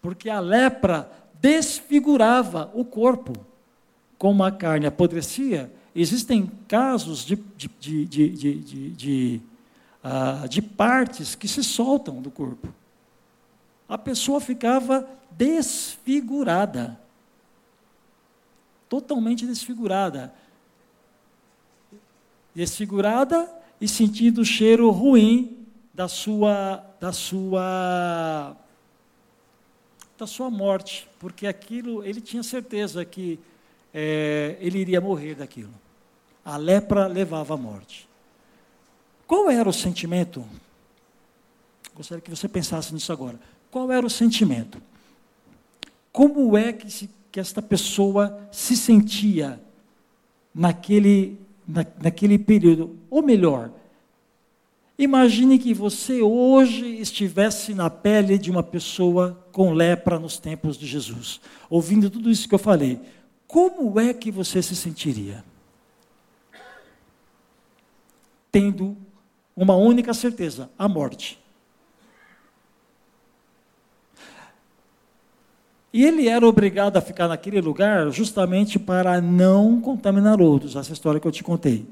Porque 0.00 0.30
a 0.30 0.40
lepra 0.40 1.10
desfigurava 1.40 2.70
o 2.74 2.84
corpo. 2.84 3.34
Como 4.18 4.42
a 4.42 4.50
carne 4.50 4.86
apodrecia, 4.86 5.70
existem 5.94 6.50
casos 6.66 7.24
de, 7.24 7.36
de, 7.56 7.68
de, 8.06 8.06
de, 8.06 8.90
de, 8.90 9.40
uh, 10.02 10.48
de 10.48 10.62
partes 10.62 11.34
que 11.34 11.46
se 11.46 11.62
soltam 11.62 12.22
do 12.22 12.30
corpo. 12.30 12.68
A 13.88 13.96
pessoa 13.96 14.40
ficava 14.40 15.08
desfigurada. 15.30 16.98
Totalmente 18.88 19.46
desfigurada. 19.46 20.34
Desfigurada 22.54 23.48
e 23.80 23.86
sentindo 23.86 24.40
o 24.40 24.44
cheiro 24.44 24.90
ruim 24.90 25.66
da 25.92 26.08
sua, 26.08 26.84
da 27.00 27.12
sua 27.12 28.56
da 30.18 30.26
sua 30.26 30.50
morte, 30.50 31.06
porque 31.18 31.46
aquilo, 31.46 32.02
ele 32.02 32.20
tinha 32.20 32.42
certeza 32.42 33.04
que 33.04 33.38
é, 33.92 34.56
ele 34.60 34.78
iria 34.78 35.00
morrer 35.00 35.34
daquilo. 35.34 35.72
A 36.44 36.56
lepra 36.56 37.06
levava 37.06 37.54
à 37.54 37.56
morte. 37.56 38.08
Qual 39.26 39.50
era 39.50 39.68
o 39.68 39.72
sentimento? 39.72 40.44
Gostaria 41.94 42.22
que 42.22 42.30
você 42.30 42.48
pensasse 42.48 42.94
nisso 42.94 43.12
agora. 43.12 43.38
Qual 43.76 43.92
era 43.92 44.06
o 44.06 44.08
sentimento? 44.08 44.80
Como 46.10 46.56
é 46.56 46.72
que, 46.72 46.90
se, 46.90 47.10
que 47.30 47.38
esta 47.38 47.60
pessoa 47.60 48.48
se 48.50 48.74
sentia 48.74 49.60
naquele, 50.54 51.38
na, 51.68 51.84
naquele 52.02 52.38
período? 52.38 52.96
Ou 53.10 53.22
melhor, 53.22 53.70
Imagine 54.98 55.58
que 55.58 55.74
você 55.74 56.22
hoje 56.22 56.86
estivesse 56.86 57.74
na 57.74 57.90
pele 57.90 58.38
de 58.38 58.50
uma 58.50 58.62
pessoa 58.62 59.46
com 59.52 59.74
lepra 59.74 60.18
nos 60.18 60.38
tempos 60.38 60.78
de 60.78 60.86
Jesus, 60.86 61.38
ouvindo 61.68 62.08
tudo 62.08 62.30
isso 62.30 62.48
que 62.48 62.54
eu 62.54 62.58
falei. 62.58 62.98
Como 63.46 64.00
é 64.00 64.14
que 64.14 64.30
você 64.30 64.62
se 64.62 64.74
sentiria? 64.74 65.44
Tendo 68.50 68.96
uma 69.54 69.76
única 69.76 70.14
certeza: 70.14 70.70
a 70.78 70.88
morte. 70.88 71.38
E 75.92 76.04
ele 76.04 76.28
era 76.28 76.46
obrigado 76.46 76.96
a 76.96 77.00
ficar 77.00 77.28
naquele 77.28 77.60
lugar 77.60 78.10
justamente 78.10 78.78
para 78.78 79.20
não 79.20 79.80
contaminar 79.80 80.40
outros, 80.40 80.76
essa 80.76 80.92
história 80.92 81.20
que 81.20 81.26
eu 81.26 81.32
te 81.32 81.42
contei. 81.42 81.86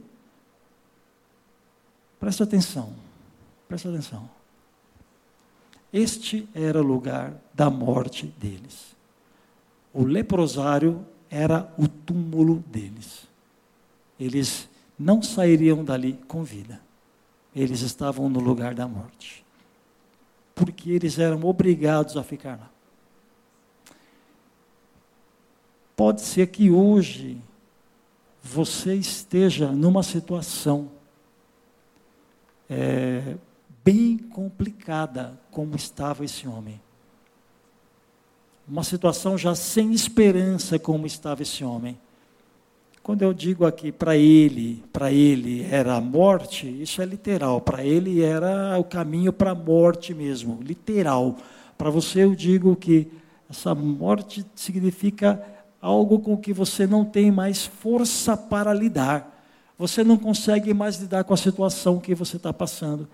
Preste 2.19 2.43
atenção, 2.43 2.93
preste 3.69 3.89
atenção. 3.89 4.29
Este 5.93 6.49
era 6.55 6.81
o 6.81 6.83
lugar 6.83 7.35
da 7.55 7.71
morte 7.71 8.27
deles. 8.39 8.95
O 9.93 10.05
leprosário 10.05 11.07
era 11.31 11.73
o 11.79 11.87
túmulo 11.87 12.65
deles. 12.67 13.29
Eles 14.19 14.69
não 14.99 15.23
sairiam 15.23 15.85
dali 15.85 16.19
com 16.27 16.43
vida. 16.43 16.81
Eles 17.55 17.81
estavam 17.81 18.29
no 18.29 18.41
lugar 18.41 18.75
da 18.75 18.89
morte. 18.89 19.45
Porque 20.55 20.91
eles 20.91 21.19
eram 21.19 21.45
obrigados 21.45 22.17
a 22.17 22.25
ficar 22.25 22.59
lá. 22.59 22.71
Pode 25.97 26.23
ser 26.23 26.49
que 26.49 26.71
hoje 26.71 27.41
você 28.43 28.95
esteja 28.95 29.71
numa 29.71 30.03
situação 30.03 30.91
é, 32.69 33.37
bem 33.85 34.19
complicada 34.19 35.39
como 35.51 35.77
estava 35.77 36.25
esse 36.25 36.49
homem. 36.49 36.81
Uma 38.67 38.83
situação 38.83 39.37
já 39.39 39.55
sem 39.55 39.93
esperança 39.93 40.79
como 40.79 41.07
estava 41.07 41.43
esse 41.43 41.63
homem. 41.63 41.99
Quando 43.03 43.23
eu 43.23 43.35
digo 43.35 43.67
aqui 43.67 43.93
para 43.93 44.17
ele, 44.17 44.83
para 44.91 45.13
ele 45.13 45.63
era 45.71 45.95
a 45.95 46.01
morte, 46.01 46.67
isso 46.67 47.03
é 47.03 47.05
literal. 47.05 47.61
Para 47.61 47.85
ele 47.85 48.23
era 48.23 48.79
o 48.79 48.85
caminho 48.85 49.33
para 49.33 49.51
a 49.51 49.55
morte 49.55 50.15
mesmo, 50.15 50.59
literal. 50.63 51.37
Para 51.77 51.91
você 51.91 52.25
eu 52.25 52.35
digo 52.35 52.75
que 52.75 53.07
essa 53.51 53.75
morte 53.75 54.45
significa 54.55 55.54
algo 55.85 56.19
com 56.19 56.37
que 56.37 56.53
você 56.53 56.87
não 56.87 57.05
tem 57.05 57.31
mais 57.31 57.64
força 57.64 58.37
para 58.37 58.73
lidar 58.73 59.35
você 59.79 60.05
não 60.05 60.17
consegue 60.17 60.73
mais 60.73 60.97
lidar 60.97 61.25
com 61.25 61.35
a 61.35 61.37
situação 61.37 61.99
que 61.99 62.14
você 62.14 62.37
está 62.37 62.53
passando. 62.53 63.09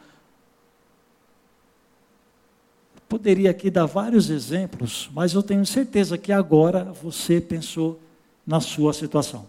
Poderia 3.09 3.51
aqui 3.51 3.71
dar 3.71 3.87
vários 3.87 4.31
exemplos, 4.31 5.11
mas 5.13 5.33
eu 5.33 5.43
tenho 5.43 5.65
certeza 5.67 6.17
que 6.17 6.31
agora 6.31 6.85
você 6.85 7.41
pensou 7.41 7.99
na 8.47 8.61
sua 8.61 8.93
situação. 8.93 9.47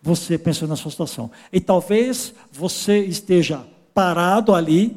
Você 0.00 0.38
pensou 0.38 0.68
na 0.68 0.76
sua 0.76 0.90
situação. 0.90 1.30
E 1.52 1.60
talvez 1.60 2.32
você 2.50 3.00
esteja 3.00 3.66
parado 3.92 4.54
ali, 4.54 4.96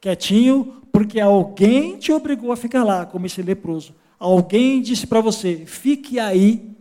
quietinho, 0.00 0.82
porque 0.90 1.20
alguém 1.20 1.98
te 1.98 2.10
obrigou 2.10 2.50
a 2.50 2.56
ficar 2.56 2.82
lá, 2.82 3.04
como 3.04 3.26
esse 3.26 3.42
leproso. 3.42 3.94
Alguém 4.18 4.80
disse 4.80 5.06
para 5.06 5.20
você: 5.20 5.66
fique 5.66 6.18
aí 6.18 6.74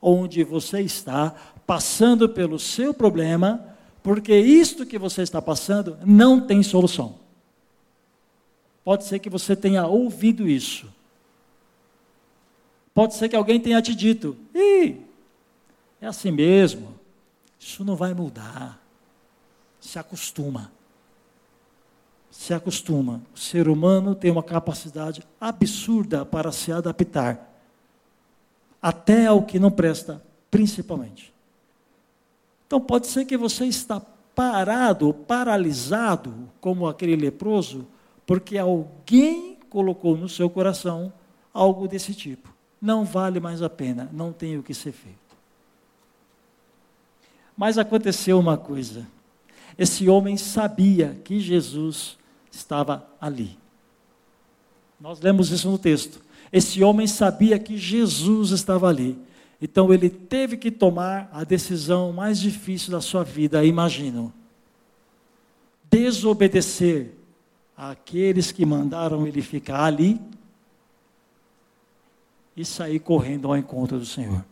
onde 0.00 0.44
você 0.44 0.80
está, 0.80 1.34
passando 1.66 2.28
pelo 2.28 2.58
seu 2.58 2.92
problema, 2.92 3.74
porque 4.02 4.38
isto 4.38 4.84
que 4.84 4.98
você 4.98 5.22
está 5.22 5.40
passando 5.40 5.98
não 6.04 6.40
tem 6.40 6.62
solução. 6.62 7.18
Pode 8.84 9.04
ser 9.04 9.18
que 9.18 9.30
você 9.30 9.56
tenha 9.56 9.86
ouvido 9.86 10.46
isso. 10.46 10.92
Pode 12.92 13.14
ser 13.14 13.28
que 13.30 13.36
alguém 13.36 13.58
tenha 13.58 13.80
te 13.80 13.94
dito: 13.94 14.36
Ih, 14.54 15.00
é 16.00 16.06
assim 16.06 16.30
mesmo, 16.30 16.94
isso 17.58 17.82
não 17.82 17.96
vai 17.96 18.12
mudar. 18.12 18.78
Se 19.80 19.98
acostuma. 19.98 20.70
Se 22.36 22.52
acostuma. 22.52 23.22
O 23.32 23.38
ser 23.38 23.68
humano 23.68 24.12
tem 24.12 24.28
uma 24.28 24.42
capacidade 24.42 25.22
absurda 25.40 26.26
para 26.26 26.50
se 26.50 26.72
adaptar, 26.72 27.48
até 28.82 29.26
ao 29.26 29.44
que 29.44 29.58
não 29.58 29.70
presta, 29.70 30.20
principalmente. 30.50 31.32
Então 32.66 32.80
pode 32.80 33.06
ser 33.06 33.24
que 33.24 33.36
você 33.36 33.66
está 33.66 34.00
parado, 34.34 35.14
paralisado, 35.14 36.50
como 36.60 36.88
aquele 36.88 37.14
leproso, 37.14 37.86
porque 38.26 38.58
alguém 38.58 39.56
colocou 39.70 40.16
no 40.16 40.28
seu 40.28 40.50
coração 40.50 41.12
algo 41.52 41.86
desse 41.86 42.12
tipo. 42.14 42.52
Não 42.82 43.04
vale 43.04 43.38
mais 43.38 43.62
a 43.62 43.70
pena, 43.70 44.10
não 44.12 44.32
tem 44.32 44.58
o 44.58 44.62
que 44.62 44.74
ser 44.74 44.90
feito. 44.90 45.18
Mas 47.56 47.78
aconteceu 47.78 48.40
uma 48.40 48.58
coisa. 48.58 49.06
Esse 49.78 50.08
homem 50.08 50.36
sabia 50.36 51.16
que 51.24 51.38
Jesus 51.38 52.18
estava 52.54 53.06
ali. 53.20 53.58
Nós 55.00 55.20
lemos 55.20 55.50
isso 55.50 55.70
no 55.70 55.78
texto. 55.78 56.20
Esse 56.52 56.82
homem 56.82 57.06
sabia 57.06 57.58
que 57.58 57.76
Jesus 57.76 58.50
estava 58.50 58.88
ali. 58.88 59.18
Então 59.60 59.92
ele 59.92 60.08
teve 60.08 60.56
que 60.56 60.70
tomar 60.70 61.28
a 61.32 61.42
decisão 61.44 62.12
mais 62.12 62.38
difícil 62.38 62.90
da 62.90 63.00
sua 63.00 63.24
vida, 63.24 63.64
imagino. 63.64 64.32
Desobedecer 65.90 67.12
àqueles 67.76 68.52
que 68.52 68.64
mandaram 68.64 69.26
ele 69.26 69.42
ficar 69.42 69.84
ali 69.84 70.20
e 72.56 72.64
sair 72.64 73.00
correndo 73.00 73.48
ao 73.48 73.56
encontro 73.56 73.98
do 73.98 74.06
Senhor. 74.06 74.44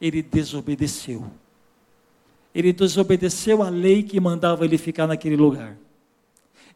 Ele 0.00 0.22
desobedeceu. 0.22 1.30
Ele 2.54 2.72
desobedeceu 2.72 3.62
a 3.62 3.68
lei 3.68 4.02
que 4.02 4.18
mandava 4.20 4.64
ele 4.64 4.76
ficar 4.76 5.06
naquele 5.06 5.36
lugar. 5.36 5.76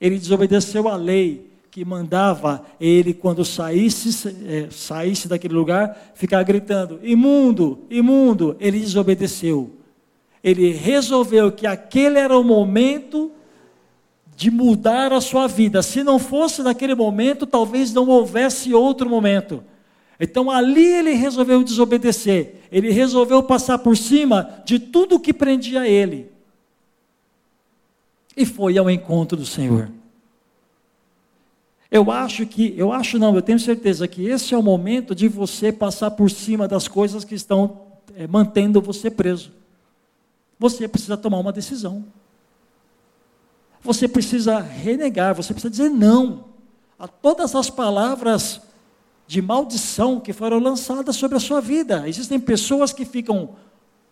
Ele 0.01 0.19
desobedeceu 0.19 0.89
a 0.89 0.97
lei 0.97 1.51
que 1.71 1.85
mandava 1.85 2.65
ele, 2.81 3.13
quando 3.13 3.45
saísse, 3.45 4.37
é, 4.47 4.69
saísse 4.71 5.27
daquele 5.27 5.55
lugar, 5.55 6.13
ficar 6.15 6.43
gritando: 6.45 7.01
imundo, 7.03 7.81
imundo. 7.91 8.57
Ele 8.61 8.79
desobedeceu. 8.79 9.71
Ele 10.43 10.71
resolveu 10.71 11.51
que 11.51 11.67
aquele 11.67 12.19
era 12.19 12.39
o 12.39 12.45
momento 12.45 13.33
de 14.37 14.51
mudar 14.51 15.13
a 15.13 15.21
sua 15.21 15.47
vida. 15.47 15.83
Se 15.83 16.05
não 16.05 16.19
fosse 16.19 16.63
naquele 16.63 16.95
momento, 16.95 17.47
talvez 17.47 17.93
não 17.93 18.09
houvesse 18.09 18.73
outro 18.75 19.09
momento. 19.09 19.65
Então 20.19 20.51
ali 20.51 20.85
ele 20.85 21.13
resolveu 21.13 21.63
desobedecer. 21.63 22.57
Ele 22.71 22.91
resolveu 22.91 23.43
passar 23.43 23.79
por 23.79 23.97
cima 23.97 24.63
de 24.65 24.79
tudo 24.79 25.21
que 25.21 25.33
prendia 25.33 25.87
ele. 25.89 26.31
E 28.37 28.45
foi 28.45 28.77
ao 28.79 28.91
encontro 28.91 29.37
do 29.37 29.47
Senhor. 29.47 29.91
Eu 31.91 32.11
acho 32.11 32.45
que, 32.47 32.75
eu 32.77 32.93
acho 32.93 33.19
não, 33.19 33.35
eu 33.37 33.43
tenho 33.43 33.61
certeza 33.61 34.09
que 34.09 34.27
esse 34.27 34.53
é 34.53 34.59
o 34.59 34.63
momento 34.63 35.15
de 35.15 35.29
você 35.29 35.71
passar 35.71 36.11
por 36.11 36.29
cima 36.31 36.67
das 36.67 36.89
coisas 36.89 37.25
que 37.25 37.37
estão 37.37 37.83
é, 38.17 38.27
mantendo 38.27 38.81
você 38.81 39.11
preso. 39.11 39.53
Você 40.59 40.89
precisa 40.89 41.17
tomar 41.17 41.39
uma 41.39 41.53
decisão. 41.53 42.05
Você 43.81 44.09
precisa 44.09 44.59
renegar, 44.59 45.35
você 45.35 45.53
precisa 45.53 45.71
dizer 45.71 45.91
não 45.91 46.47
a 46.99 47.07
todas 47.07 47.55
as 47.55 47.69
palavras 47.69 48.61
de 49.27 49.41
maldição 49.41 50.21
que 50.21 50.33
foram 50.33 50.59
lançadas 50.59 51.17
sobre 51.17 51.37
a 51.37 51.41
sua 51.41 51.61
vida. 51.61 52.09
Existem 52.09 52.39
pessoas 52.39 52.93
que 52.93 53.05
ficam 53.05 53.51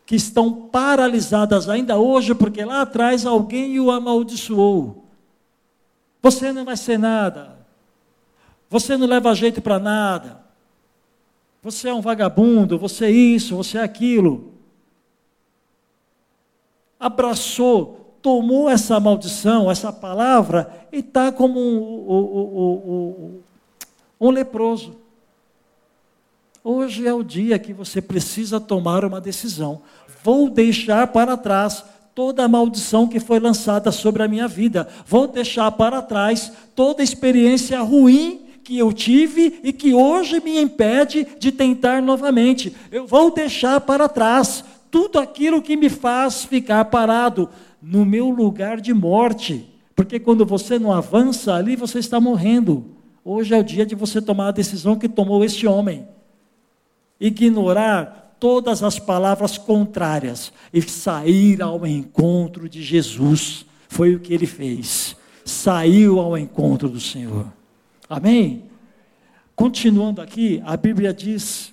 que 0.05 0.17
estão 0.17 0.53
paralisadas 0.69 1.69
ainda 1.69 1.97
hoje 1.97 2.35
porque 2.35 2.65
lá 2.65 2.83
atrás 2.83 3.25
alguém 3.25 3.79
o 3.79 3.91
amaldiçoou. 3.91 5.05
Você 6.21 6.53
não 6.53 6.65
vai 6.65 6.77
ser 6.77 6.99
nada. 6.99 7.57
Você 8.69 8.97
não 8.97 9.07
leva 9.07 9.35
jeito 9.35 9.61
para 9.61 9.79
nada. 9.79 10.43
Você 11.63 11.89
é 11.89 11.95
um 11.95 12.01
vagabundo, 12.01 12.79
você 12.79 13.07
é 13.07 13.11
isso, 13.11 13.57
você 13.57 13.79
é 13.79 13.83
aquilo. 13.83 14.53
Abraçou 16.99 18.03
tomou 18.23 18.71
essa 18.71 18.99
maldição, 19.01 19.71
essa 19.71 19.93
palavra, 19.93 20.87
e 20.93 21.01
está 21.01 21.33
como 21.33 21.59
um, 21.59 22.09
um, 22.09 22.61
um, 23.01 23.41
um 24.21 24.31
leproso. 24.31 25.02
Hoje 26.65 27.09
é 27.09 27.13
o 27.13 27.25
dia 27.25 27.59
que 27.59 27.73
você 27.73 28.01
precisa 28.01 28.61
tomar 28.61 29.05
uma 29.05 29.21
decisão. 29.21 29.83
Vou 30.23 30.49
deixar 30.49 31.09
para 31.09 31.37
trás 31.37 31.85
toda 32.15 32.45
a 32.45 32.49
maldição 32.49 33.09
que 33.09 33.19
foi 33.19 33.41
lançada 33.41 33.91
sobre 33.91 34.23
a 34.23 34.29
minha 34.29 34.47
vida. 34.47 34.87
Vou 35.05 35.27
deixar 35.27 35.73
para 35.73 36.01
trás 36.01 36.53
toda 36.77 37.03
a 37.03 37.05
experiência 37.05 37.81
ruim 37.81 38.47
que 38.63 38.79
eu 38.79 38.93
tive 38.93 39.59
e 39.65 39.73
que 39.73 39.93
hoje 39.93 40.41
me 40.41 40.61
impede 40.61 41.27
de 41.37 41.51
tentar 41.51 42.01
novamente. 42.01 42.73
Eu 42.93 43.09
vou 43.09 43.33
deixar 43.33 43.81
para 43.81 44.09
trás 44.09 44.65
tudo 44.89 45.19
aquilo 45.19 45.61
que 45.61 45.77
me 45.77 45.89
faz 45.89 46.45
ficar 46.45 46.85
parado 46.85 47.49
no 47.83 48.05
meu 48.07 48.31
lugar 48.31 48.81
de 48.81 48.95
morte. 48.95 49.69
Porque 49.97 50.21
quando 50.21 50.47
você 50.47 50.79
não 50.79 50.93
avança 50.93 51.55
ali, 51.55 51.75
você 51.75 51.99
está 51.99 52.21
morrendo. 52.21 52.85
Hoje 53.25 53.53
é 53.53 53.59
o 53.59 53.65
dia 53.65 53.85
de 53.85 53.97
você 53.97 54.23
tomar 54.23 54.49
a 54.49 54.53
decisão 54.53 54.95
que 54.95 55.09
tomou 55.09 55.45
este 55.45 55.67
homem. 55.67 56.07
Ignorar 57.25 58.37
todas 58.41 58.83
as 58.83 58.99
palavras 58.99 59.57
contrárias 59.57 60.53
e 60.75 60.83
sair 60.83 61.63
ao 61.63 61.87
encontro 61.87 62.69
de 62.69 62.83
Jesus. 62.83 63.65
Foi 63.89 64.17
o 64.17 64.19
que 64.19 64.35
ele 64.35 64.47
fez. 64.47 65.15
Saiu 65.45 66.19
ao 66.19 66.37
encontro 66.37 66.89
do 66.89 66.99
Senhor. 66.99 67.47
Amém? 68.09 68.65
Continuando 69.55 70.21
aqui, 70.21 70.61
a 70.67 70.77
Bíblia 70.77 71.15
diz 71.15 71.73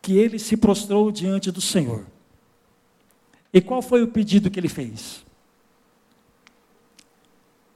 que 0.00 0.16
ele 0.16 0.38
se 0.38 0.56
prostrou 0.56 1.12
diante 1.12 1.50
do 1.50 1.60
Senhor. 1.60 2.06
E 3.52 3.60
qual 3.60 3.82
foi 3.82 4.02
o 4.02 4.08
pedido 4.08 4.50
que 4.50 4.58
ele 4.58 4.70
fez? 4.70 5.22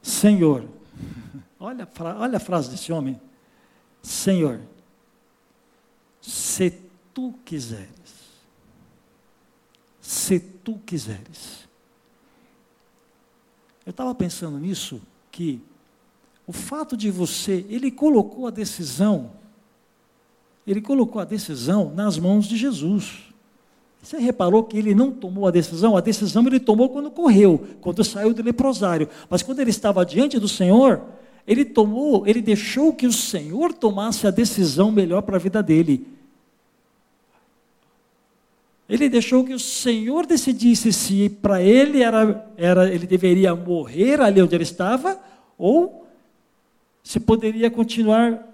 Senhor, 0.00 0.64
olha, 1.60 1.86
olha 2.18 2.36
a 2.38 2.40
frase 2.40 2.70
desse 2.70 2.90
homem: 2.90 3.20
Senhor, 4.02 4.58
se 6.22 6.72
tu 7.12 7.34
quiseres, 7.44 7.88
se 10.00 10.38
tu 10.38 10.78
quiseres. 10.86 11.68
Eu 13.84 13.90
estava 13.90 14.14
pensando 14.14 14.58
nisso, 14.58 15.02
que 15.32 15.60
o 16.46 16.52
fato 16.52 16.96
de 16.96 17.10
você, 17.10 17.66
ele 17.68 17.90
colocou 17.90 18.46
a 18.46 18.50
decisão, 18.50 19.32
ele 20.64 20.80
colocou 20.80 21.20
a 21.20 21.24
decisão 21.24 21.92
nas 21.92 22.16
mãos 22.18 22.46
de 22.46 22.56
Jesus. 22.56 23.32
Você 24.00 24.18
reparou 24.18 24.62
que 24.62 24.76
ele 24.76 24.94
não 24.94 25.10
tomou 25.10 25.46
a 25.46 25.50
decisão? 25.50 25.96
A 25.96 26.00
decisão 26.00 26.46
ele 26.46 26.60
tomou 26.60 26.88
quando 26.90 27.10
correu, 27.10 27.66
quando 27.80 28.04
saiu 28.04 28.32
do 28.32 28.42
leprosário. 28.42 29.08
Mas 29.28 29.42
quando 29.42 29.58
ele 29.58 29.70
estava 29.70 30.06
diante 30.06 30.38
do 30.38 30.48
Senhor, 30.48 31.02
ele 31.46 31.64
tomou, 31.64 32.26
ele 32.26 32.40
deixou 32.40 32.92
que 32.92 33.06
o 33.06 33.12
Senhor 33.12 33.72
tomasse 33.72 34.26
a 34.26 34.30
decisão 34.30 34.92
melhor 34.92 35.22
para 35.22 35.36
a 35.36 35.40
vida 35.40 35.62
dele. 35.62 36.06
Ele 38.88 39.08
deixou 39.08 39.44
que 39.44 39.54
o 39.54 39.58
Senhor 39.58 40.26
decidisse 40.26 40.92
se 40.92 41.28
para 41.28 41.62
ele 41.62 42.02
era, 42.02 42.52
era 42.56 42.92
ele 42.92 43.06
deveria 43.06 43.54
morrer 43.54 44.20
ali 44.20 44.42
onde 44.42 44.54
ele 44.54 44.64
estava 44.64 45.18
ou 45.56 46.06
se 47.02 47.18
poderia 47.18 47.70
continuar, 47.70 48.46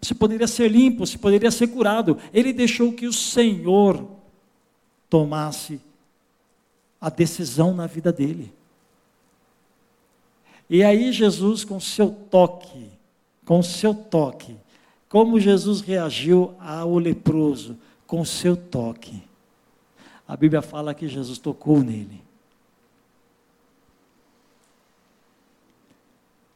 se 0.00 0.14
poderia 0.14 0.46
ser 0.46 0.68
limpo, 0.68 1.06
se 1.06 1.18
poderia 1.18 1.50
ser 1.50 1.68
curado. 1.68 2.18
Ele 2.32 2.52
deixou 2.52 2.92
que 2.92 3.06
o 3.06 3.12
Senhor 3.12 4.08
tomasse 5.08 5.80
a 7.00 7.10
decisão 7.10 7.74
na 7.74 7.86
vida 7.86 8.12
dele. 8.12 8.52
E 10.72 10.82
aí 10.82 11.12
Jesus, 11.12 11.64
com 11.64 11.78
seu 11.78 12.10
toque, 12.10 12.90
com 13.44 13.62
seu 13.62 13.94
toque, 13.94 14.56
como 15.06 15.38
Jesus 15.38 15.82
reagiu 15.82 16.54
ao 16.58 16.96
leproso, 16.96 17.76
com 18.06 18.24
seu 18.24 18.56
toque. 18.56 19.22
A 20.26 20.34
Bíblia 20.34 20.62
fala 20.62 20.94
que 20.94 21.06
Jesus 21.06 21.36
tocou 21.36 21.82
nele. 21.82 22.22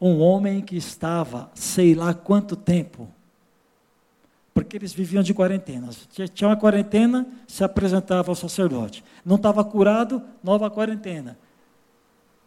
Um 0.01 0.19
homem 0.21 0.63
que 0.63 0.79
estava, 0.79 1.51
sei 1.55 1.95
lá 1.95 2.15
quanto 2.15 2.57
tempo, 2.57 3.07
porque 4.55 4.79
eles 4.79 4.95
viviam 4.95 5.23
de 5.23 5.35
quarentena. 5.35 5.91
Tinha 6.33 6.49
uma 6.49 6.57
quarentena, 6.57 7.27
se 7.47 7.63
apresentava 7.63 8.31
ao 8.31 8.35
sacerdote. 8.35 9.05
Não 9.23 9.37
estava 9.37 9.63
curado, 9.63 10.23
nova 10.43 10.71
quarentena. 10.71 11.39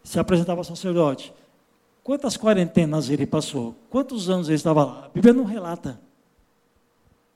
Se 0.03 0.19
apresentava 0.19 0.61
ao 0.61 0.65
sacerdote. 0.65 1.31
Quantas 2.09 2.35
quarentenas 2.35 3.07
ele 3.11 3.27
passou? 3.27 3.75
Quantos 3.87 4.31
anos 4.31 4.47
ele 4.47 4.55
estava 4.55 4.83
lá? 4.83 5.05
A 5.05 5.09
Bíblia 5.09 5.31
não 5.31 5.43
relata. 5.43 6.01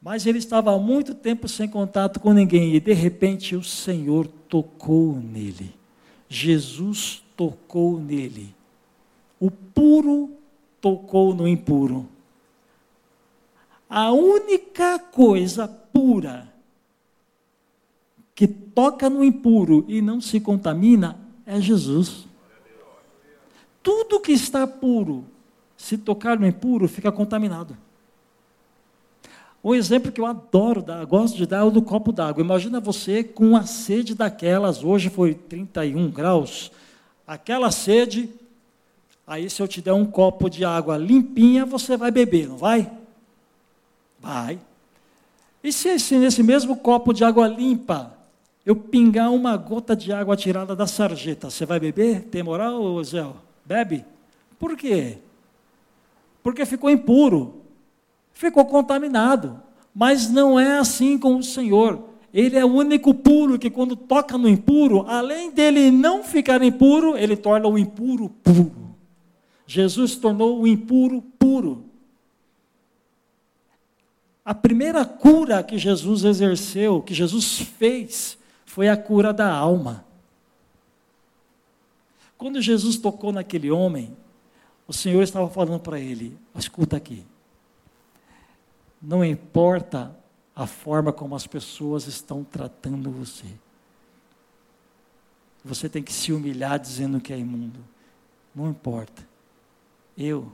Mas 0.02 0.26
ele 0.26 0.40
estava 0.40 0.74
há 0.74 0.80
muito 0.80 1.14
tempo 1.14 1.48
sem 1.48 1.70
contato 1.70 2.20
com 2.20 2.34
ninguém 2.34 2.74
e 2.74 2.80
de 2.80 2.92
repente 2.92 3.56
o 3.56 3.64
Senhor 3.64 4.26
tocou 4.50 5.16
nele. 5.16 5.76
Jesus 6.28 7.22
tocou 7.38 8.00
nele. 8.00 8.56
O 9.40 9.52
puro 9.52 10.32
tocou 10.82 11.36
no 11.36 11.48
impuro. 11.48 12.08
A 13.88 14.12
única 14.12 14.98
coisa 14.98 15.68
pura 15.68 16.52
que 18.34 18.48
toca 18.48 19.08
no 19.08 19.24
impuro 19.24 19.86
e 19.88 20.02
não 20.02 20.20
se 20.20 20.40
contamina 20.40 21.20
é 21.46 21.62
Jesus. 21.62 22.33
Tudo 23.84 24.22
que 24.22 24.32
está 24.32 24.66
puro, 24.66 25.26
se 25.78 25.98
tocar 25.98 26.40
no 26.40 26.48
impuro, 26.48 26.88
fica 26.88 27.12
contaminado. 27.12 27.78
Um 29.64 29.76
exemplo 29.76 30.12
que 30.12 30.20
eu 30.20 30.26
adoro 30.26 30.82
dar, 30.82 31.06
gosto 31.06 31.38
de 31.38 31.46
dar 31.46 31.60
é 31.60 31.64
o 31.64 31.70
do 31.70 31.82
copo 31.82 32.12
d'água. 32.12 32.44
Imagina 32.44 32.80
você 32.80 33.24
com 33.24 33.50
uma 33.50 33.66
sede 33.66 34.16
daquelas, 34.16 34.84
hoje 34.84 35.10
foi 35.10 35.34
31 35.34 36.10
graus, 36.10 36.72
aquela 37.26 37.72
sede, 37.72 38.30
aí 39.28 39.50
se 39.50 39.62
eu 39.62 39.68
te 39.68 39.82
der 39.82 39.94
um 39.94 40.06
copo 40.06 40.50
de 40.50 40.66
água 40.66 40.98
limpinha, 40.98 41.66
você 41.66 41.96
vai 41.96 42.12
beber, 42.12 42.48
não 42.48 42.58
vai? 42.58 42.92
Vai. 44.20 44.60
E 45.64 45.72
se, 45.72 45.98
se 45.98 46.18
nesse 46.18 46.44
mesmo 46.44 46.76
copo 46.76 47.14
de 47.14 47.24
água 47.24 47.48
limpa 47.48 48.14
eu 48.66 48.76
pingar 48.76 49.32
uma 49.32 49.56
gota 49.56 49.96
de 49.96 50.12
água 50.12 50.36
tirada 50.36 50.76
da 50.76 50.88
sarjeta, 50.88 51.50
você 51.50 51.66
vai 51.66 51.80
beber? 51.80 52.24
Tem 52.24 52.44
moral, 52.44 53.02
Zé? 53.04 53.26
Bebe? 53.66 54.06
Por 54.60 54.76
quê? 54.78 55.18
Porque 56.42 56.66
ficou 56.66 56.90
impuro, 56.90 57.62
ficou 58.34 58.66
contaminado. 58.66 59.62
Mas 59.94 60.30
não 60.30 60.60
é 60.60 60.78
assim 60.78 61.18
com 61.18 61.36
o 61.36 61.44
Senhor. 61.44 62.10
Ele 62.34 62.58
é 62.58 62.66
o 62.66 62.74
único 62.74 63.14
puro 63.14 63.60
que, 63.60 63.70
quando 63.70 63.96
toca 63.96 64.38
no 64.38 64.50
impuro, 64.50 65.06
além 65.08 65.52
dele 65.52 65.92
não 65.92 66.24
ficar 66.24 66.64
impuro, 66.64 67.16
ele 67.16 67.38
torna 67.38 67.68
o 67.68 67.78
impuro 67.78 68.28
puro. 68.28 68.96
Jesus 69.68 70.16
tornou 70.16 70.60
o 70.60 70.68
impuro 70.68 71.22
puro. 71.38 71.86
A 74.44 74.54
primeira 74.54 75.06
cura 75.06 75.64
que 75.64 75.78
Jesus 75.78 76.26
exerceu, 76.26 77.02
que 77.02 77.14
Jesus 77.14 77.60
fez, 77.60 78.38
foi 78.66 78.90
a 78.90 78.98
cura 78.98 79.32
da 79.32 79.50
alma. 79.54 80.04
Quando 82.44 82.62
Jesus 82.62 82.98
tocou 82.98 83.32
naquele 83.32 83.72
homem, 83.72 84.18
o 84.86 84.92
Senhor 84.92 85.24
estava 85.24 85.50
falando 85.50 85.80
para 85.80 85.98
ele: 85.98 86.38
escuta 86.54 86.98
aqui, 86.98 87.26
não 89.02 89.24
importa 89.24 90.14
a 90.54 90.68
forma 90.68 91.14
como 91.14 91.38
as 91.38 91.48
pessoas 91.48 92.06
estão 92.06 92.44
tratando 92.44 93.10
você, 93.10 93.48
você 95.64 95.88
tem 95.88 96.04
que 96.04 96.12
se 96.12 96.34
humilhar 96.34 96.78
dizendo 96.78 97.22
que 97.22 97.32
é 97.32 97.40
imundo, 97.40 97.80
não 98.54 98.70
importa. 98.70 99.26
Eu, 100.18 100.52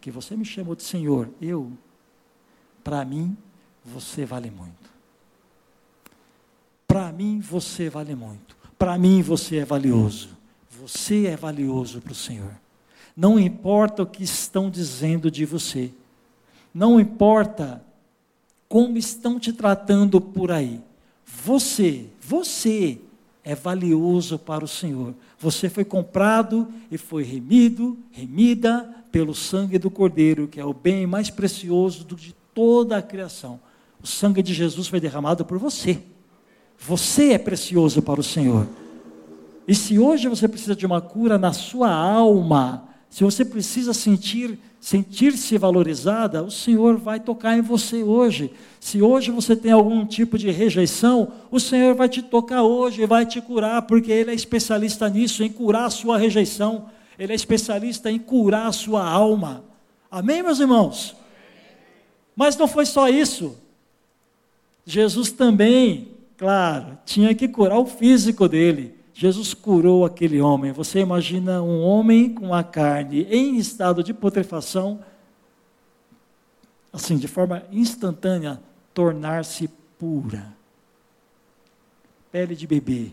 que 0.00 0.12
você 0.12 0.36
me 0.36 0.44
chamou 0.44 0.76
de 0.76 0.84
Senhor, 0.84 1.28
eu 1.42 1.72
para 2.84 3.04
mim, 3.04 3.36
você 3.84 4.24
vale 4.24 4.48
muito. 4.48 4.88
Para 6.86 7.10
mim, 7.10 7.40
você 7.40 7.90
vale 7.90 8.14
muito. 8.14 8.56
Para 8.78 8.96
mim, 8.96 9.22
você 9.22 9.56
é 9.56 9.64
valioso. 9.64 10.35
Você 10.70 11.26
é 11.26 11.36
valioso 11.36 12.00
para 12.00 12.12
o 12.12 12.14
Senhor. 12.14 12.52
Não 13.16 13.38
importa 13.38 14.02
o 14.02 14.06
que 14.06 14.22
estão 14.22 14.68
dizendo 14.68 15.30
de 15.30 15.44
você. 15.44 15.90
Não 16.74 17.00
importa 17.00 17.82
como 18.68 18.98
estão 18.98 19.38
te 19.38 19.52
tratando 19.52 20.20
por 20.20 20.52
aí. 20.52 20.80
Você, 21.24 22.06
você 22.20 22.98
é 23.42 23.54
valioso 23.54 24.38
para 24.38 24.64
o 24.64 24.68
Senhor. 24.68 25.14
Você 25.38 25.68
foi 25.70 25.84
comprado 25.84 26.68
e 26.90 26.98
foi 26.98 27.22
remido, 27.22 27.96
remida 28.10 28.94
pelo 29.10 29.34
sangue 29.34 29.78
do 29.78 29.90
Cordeiro, 29.90 30.48
que 30.48 30.60
é 30.60 30.64
o 30.64 30.74
bem 30.74 31.06
mais 31.06 31.30
precioso 31.30 32.04
de 32.04 32.34
toda 32.52 32.96
a 32.96 33.02
criação. 33.02 33.58
O 34.02 34.06
sangue 34.06 34.42
de 34.42 34.52
Jesus 34.52 34.88
foi 34.88 35.00
derramado 35.00 35.44
por 35.44 35.58
você. 35.58 36.02
Você 36.78 37.32
é 37.32 37.38
precioso 37.38 38.02
para 38.02 38.20
o 38.20 38.24
Senhor. 38.24 38.66
E 39.66 39.74
se 39.74 39.98
hoje 39.98 40.28
você 40.28 40.46
precisa 40.46 40.76
de 40.76 40.86
uma 40.86 41.00
cura 41.00 41.36
na 41.36 41.52
sua 41.52 41.90
alma, 41.92 42.88
se 43.10 43.24
você 43.24 43.44
precisa 43.44 43.92
sentir 43.92 44.58
sentir-se 44.86 45.58
valorizada, 45.58 46.44
o 46.44 46.50
Senhor 46.50 46.96
vai 46.96 47.18
tocar 47.18 47.58
em 47.58 47.60
você 47.60 48.04
hoje. 48.04 48.52
Se 48.78 49.02
hoje 49.02 49.32
você 49.32 49.56
tem 49.56 49.72
algum 49.72 50.06
tipo 50.06 50.38
de 50.38 50.48
rejeição, 50.52 51.32
o 51.50 51.58
Senhor 51.58 51.96
vai 51.96 52.08
te 52.08 52.22
tocar 52.22 52.62
hoje, 52.62 53.04
vai 53.04 53.26
te 53.26 53.40
curar, 53.40 53.82
porque 53.82 54.12
Ele 54.12 54.30
é 54.30 54.34
especialista 54.34 55.08
nisso, 55.08 55.42
em 55.42 55.50
curar 55.50 55.86
a 55.86 55.90
sua 55.90 56.16
rejeição. 56.16 56.88
Ele 57.18 57.32
é 57.32 57.34
especialista 57.34 58.12
em 58.12 58.18
curar 58.18 58.68
a 58.68 58.72
sua 58.72 59.04
alma. 59.04 59.64
Amém, 60.08 60.40
meus 60.40 60.60
irmãos? 60.60 61.16
Mas 62.36 62.56
não 62.56 62.68
foi 62.68 62.86
só 62.86 63.08
isso. 63.08 63.56
Jesus 64.84 65.32
também, 65.32 66.12
claro, 66.36 66.96
tinha 67.04 67.34
que 67.34 67.48
curar 67.48 67.80
o 67.80 67.86
físico 67.86 68.48
dele. 68.48 68.94
Jesus 69.18 69.54
curou 69.54 70.04
aquele 70.04 70.42
homem. 70.42 70.72
Você 70.72 71.00
imagina 71.00 71.62
um 71.62 71.80
homem 71.80 72.34
com 72.34 72.52
a 72.52 72.62
carne 72.62 73.26
em 73.30 73.56
estado 73.56 74.04
de 74.04 74.12
putrefação, 74.12 75.00
assim, 76.92 77.16
de 77.16 77.26
forma 77.26 77.62
instantânea, 77.72 78.60
tornar-se 78.92 79.70
pura. 79.98 80.54
Pele 82.30 82.54
de 82.54 82.66
bebê. 82.66 83.10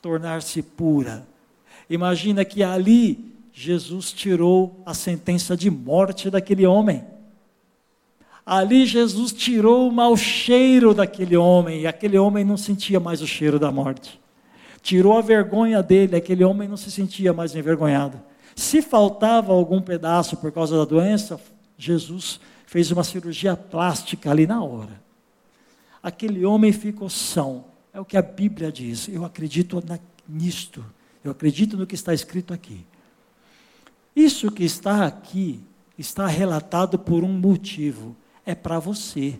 Tornar-se 0.00 0.62
pura. 0.62 1.26
Imagina 1.90 2.44
que 2.44 2.62
ali 2.62 3.34
Jesus 3.52 4.12
tirou 4.12 4.80
a 4.86 4.94
sentença 4.94 5.56
de 5.56 5.72
morte 5.72 6.30
daquele 6.30 6.64
homem. 6.64 7.04
Ali 8.46 8.86
Jesus 8.86 9.32
tirou 9.32 9.88
o 9.88 9.92
mau 9.92 10.16
cheiro 10.16 10.94
daquele 10.94 11.36
homem, 11.36 11.80
e 11.80 11.86
aquele 11.88 12.16
homem 12.16 12.44
não 12.44 12.56
sentia 12.56 13.00
mais 13.00 13.20
o 13.20 13.26
cheiro 13.26 13.58
da 13.58 13.72
morte 13.72 14.21
tirou 14.82 15.16
a 15.16 15.22
vergonha 15.22 15.82
dele, 15.82 16.16
aquele 16.16 16.44
homem 16.44 16.68
não 16.68 16.76
se 16.76 16.90
sentia 16.90 17.32
mais 17.32 17.54
envergonhado. 17.54 18.20
Se 18.54 18.82
faltava 18.82 19.52
algum 19.52 19.80
pedaço 19.80 20.36
por 20.36 20.50
causa 20.50 20.76
da 20.76 20.84
doença, 20.84 21.40
Jesus 21.78 22.40
fez 22.66 22.90
uma 22.90 23.04
cirurgia 23.04 23.56
plástica 23.56 24.30
ali 24.30 24.46
na 24.46 24.62
hora. 24.62 25.00
Aquele 26.02 26.44
homem 26.44 26.72
ficou 26.72 27.08
são. 27.08 27.64
É 27.94 28.00
o 28.00 28.04
que 28.04 28.16
a 28.16 28.22
Bíblia 28.22 28.72
diz. 28.72 29.08
Eu 29.08 29.24
acredito 29.24 29.82
na, 29.86 29.98
nisto. 30.28 30.84
Eu 31.22 31.30
acredito 31.30 31.76
no 31.76 31.86
que 31.86 31.94
está 31.94 32.12
escrito 32.12 32.52
aqui. 32.52 32.84
Isso 34.14 34.50
que 34.50 34.64
está 34.64 35.06
aqui 35.06 35.60
está 35.96 36.26
relatado 36.26 36.98
por 36.98 37.22
um 37.22 37.32
motivo. 37.32 38.16
É 38.44 38.54
para 38.54 38.78
você. 38.78 39.38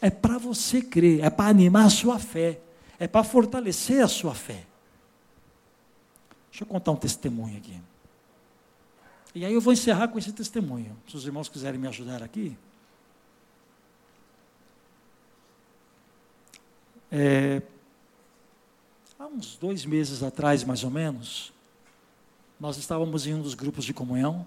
É 0.00 0.10
para 0.10 0.36
você 0.36 0.82
crer. 0.82 1.24
É 1.24 1.30
para 1.30 1.48
animar 1.48 1.86
a 1.86 1.90
sua 1.90 2.18
fé 2.18 2.60
é 2.98 3.06
para 3.06 3.24
fortalecer 3.24 4.02
a 4.02 4.08
sua 4.08 4.34
fé. 4.34 4.64
Deixa 6.50 6.64
eu 6.64 6.68
contar 6.68 6.92
um 6.92 6.96
testemunho 6.96 7.58
aqui. 7.58 7.80
E 9.34 9.44
aí 9.44 9.52
eu 9.52 9.60
vou 9.60 9.72
encerrar 9.72 10.08
com 10.08 10.18
esse 10.18 10.32
testemunho. 10.32 10.96
Se 11.06 11.16
os 11.16 11.26
irmãos 11.26 11.48
quiserem 11.48 11.78
me 11.78 11.86
ajudar 11.86 12.22
aqui. 12.22 12.56
É, 17.12 17.60
há 19.18 19.26
uns 19.26 19.56
dois 19.56 19.84
meses 19.84 20.22
atrás, 20.22 20.64
mais 20.64 20.82
ou 20.82 20.90
menos, 20.90 21.52
nós 22.58 22.78
estávamos 22.78 23.26
em 23.26 23.34
um 23.34 23.42
dos 23.42 23.52
grupos 23.52 23.84
de 23.84 23.92
comunhão. 23.92 24.46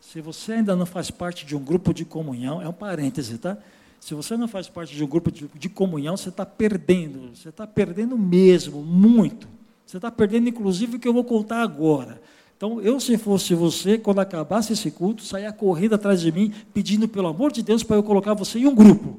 Se 0.00 0.20
você 0.20 0.52
ainda 0.52 0.76
não 0.76 0.84
faz 0.84 1.10
parte 1.10 1.46
de 1.46 1.56
um 1.56 1.64
grupo 1.64 1.94
de 1.94 2.04
comunhão, 2.04 2.60
é 2.60 2.68
um 2.68 2.72
parêntese, 2.72 3.38
tá? 3.38 3.56
Se 4.00 4.14
você 4.14 4.34
não 4.36 4.48
faz 4.48 4.66
parte 4.66 4.96
de 4.96 5.04
um 5.04 5.06
grupo 5.06 5.30
de, 5.30 5.46
de 5.54 5.68
comunhão, 5.68 6.16
você 6.16 6.30
está 6.30 6.46
perdendo. 6.46 7.36
Você 7.36 7.50
está 7.50 7.66
perdendo 7.66 8.16
mesmo, 8.16 8.82
muito. 8.82 9.46
Você 9.84 9.98
está 9.98 10.10
perdendo, 10.10 10.48
inclusive, 10.48 10.96
o 10.96 10.98
que 10.98 11.06
eu 11.06 11.12
vou 11.12 11.22
contar 11.22 11.62
agora. 11.62 12.20
Então, 12.56 12.80
eu, 12.80 12.98
se 12.98 13.18
fosse 13.18 13.54
você, 13.54 13.98
quando 13.98 14.20
acabasse 14.20 14.72
esse 14.72 14.90
culto, 14.90 15.22
saia 15.22 15.52
correndo 15.52 15.94
atrás 15.94 16.20
de 16.20 16.32
mim, 16.32 16.52
pedindo, 16.72 17.06
pelo 17.06 17.28
amor 17.28 17.52
de 17.52 17.62
Deus, 17.62 17.82
para 17.82 17.96
eu 17.96 18.02
colocar 18.02 18.32
você 18.34 18.58
em 18.58 18.66
um 18.66 18.74
grupo. 18.74 19.18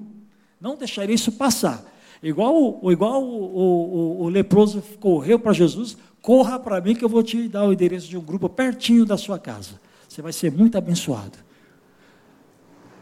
Não 0.60 0.76
deixaria 0.76 1.16
isso 1.16 1.32
passar. 1.32 1.84
Igual, 2.22 2.80
igual 2.92 3.24
o, 3.24 3.28
o, 3.28 4.22
o, 4.22 4.24
o 4.24 4.30
leproso 4.30 4.84
correu 5.00 5.40
para 5.40 5.54
Jesus, 5.54 5.98
corra 6.22 6.60
para 6.60 6.80
mim 6.80 6.96
que 6.96 7.04
eu 7.04 7.10
vou 7.10 7.24
te 7.24 7.48
dar 7.48 7.66
o 7.66 7.74
endereço 7.74 8.08
de 8.08 8.18
um 8.18 8.22
grupo 8.22 8.48
pertinho 8.48 9.06
da 9.06 9.18
sua 9.18 9.40
casa. 9.40 9.80
Você 10.08 10.22
vai 10.22 10.34
ser 10.34 10.52
muito 10.52 10.78
abençoado. 10.78 11.38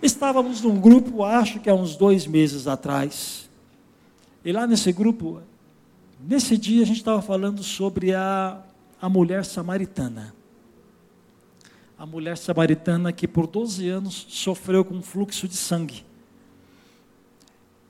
Estávamos 0.01 0.61
num 0.61 0.79
grupo, 0.79 1.23
acho 1.23 1.59
que 1.59 1.69
há 1.69 1.75
uns 1.75 1.95
dois 1.95 2.25
meses 2.25 2.67
atrás. 2.67 3.49
E 4.43 4.51
lá 4.51 4.65
nesse 4.65 4.91
grupo, 4.93 5.41
nesse 6.19 6.57
dia 6.57 6.83
a 6.83 6.85
gente 6.85 6.97
estava 6.97 7.21
falando 7.21 7.61
sobre 7.61 8.13
a, 8.13 8.61
a 9.01 9.09
mulher 9.09 9.43
samaritana. 9.43 10.33
A 11.97 12.05
mulher 12.05 12.37
samaritana 12.37 13.11
que 13.11 13.27
por 13.27 13.45
12 13.45 13.89
anos 13.89 14.25
sofreu 14.29 14.85
com 14.85 14.95
um 14.95 15.01
fluxo 15.01 15.47
de 15.47 15.55
sangue. 15.55 16.05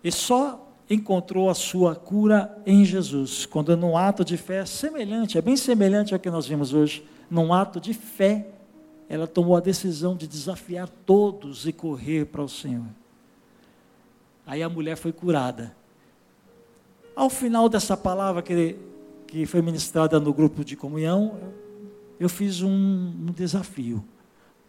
E 0.04 0.12
só 0.12 0.68
encontrou 0.90 1.50
a 1.50 1.54
sua 1.54 1.96
cura 1.96 2.58
em 2.66 2.84
Jesus, 2.84 3.46
quando 3.46 3.78
num 3.78 3.96
ato 3.96 4.26
de 4.26 4.36
fé 4.38 4.66
semelhante, 4.66 5.38
é 5.38 5.42
bem 5.42 5.56
semelhante 5.56 6.16
ao 6.16 6.20
que 6.20 6.32
nós 6.32 6.48
vimos 6.48 6.74
hoje, 6.74 7.06
num 7.30 7.54
ato 7.54 7.80
de 7.80 7.94
fé, 7.94 8.48
ela 9.10 9.26
tomou 9.26 9.58
a 9.58 9.60
decisão 9.60 10.16
de 10.16 10.28
desafiar 10.28 10.88
todos 10.88 11.66
e 11.66 11.74
correr 11.74 12.26
para 12.28 12.44
o 12.44 12.48
Senhor. 12.48 12.86
Aí 14.46 14.62
a 14.62 14.70
mulher 14.70 14.96
foi 14.96 15.12
curada. 15.12 15.76
Ao 17.16 17.30
final 17.30 17.68
dessa 17.68 17.98
palavra 17.98 18.44
que, 18.44 18.76
que 19.26 19.46
foi 19.48 19.64
ministrada 19.64 20.20
no 20.20 20.32
grupo 20.32 20.64
de 20.64 20.76
comunhão, 20.76 21.40
eu 22.20 22.30
fiz 22.30 22.62
um, 22.62 22.70
um 22.70 23.32
desafio. 23.32 24.06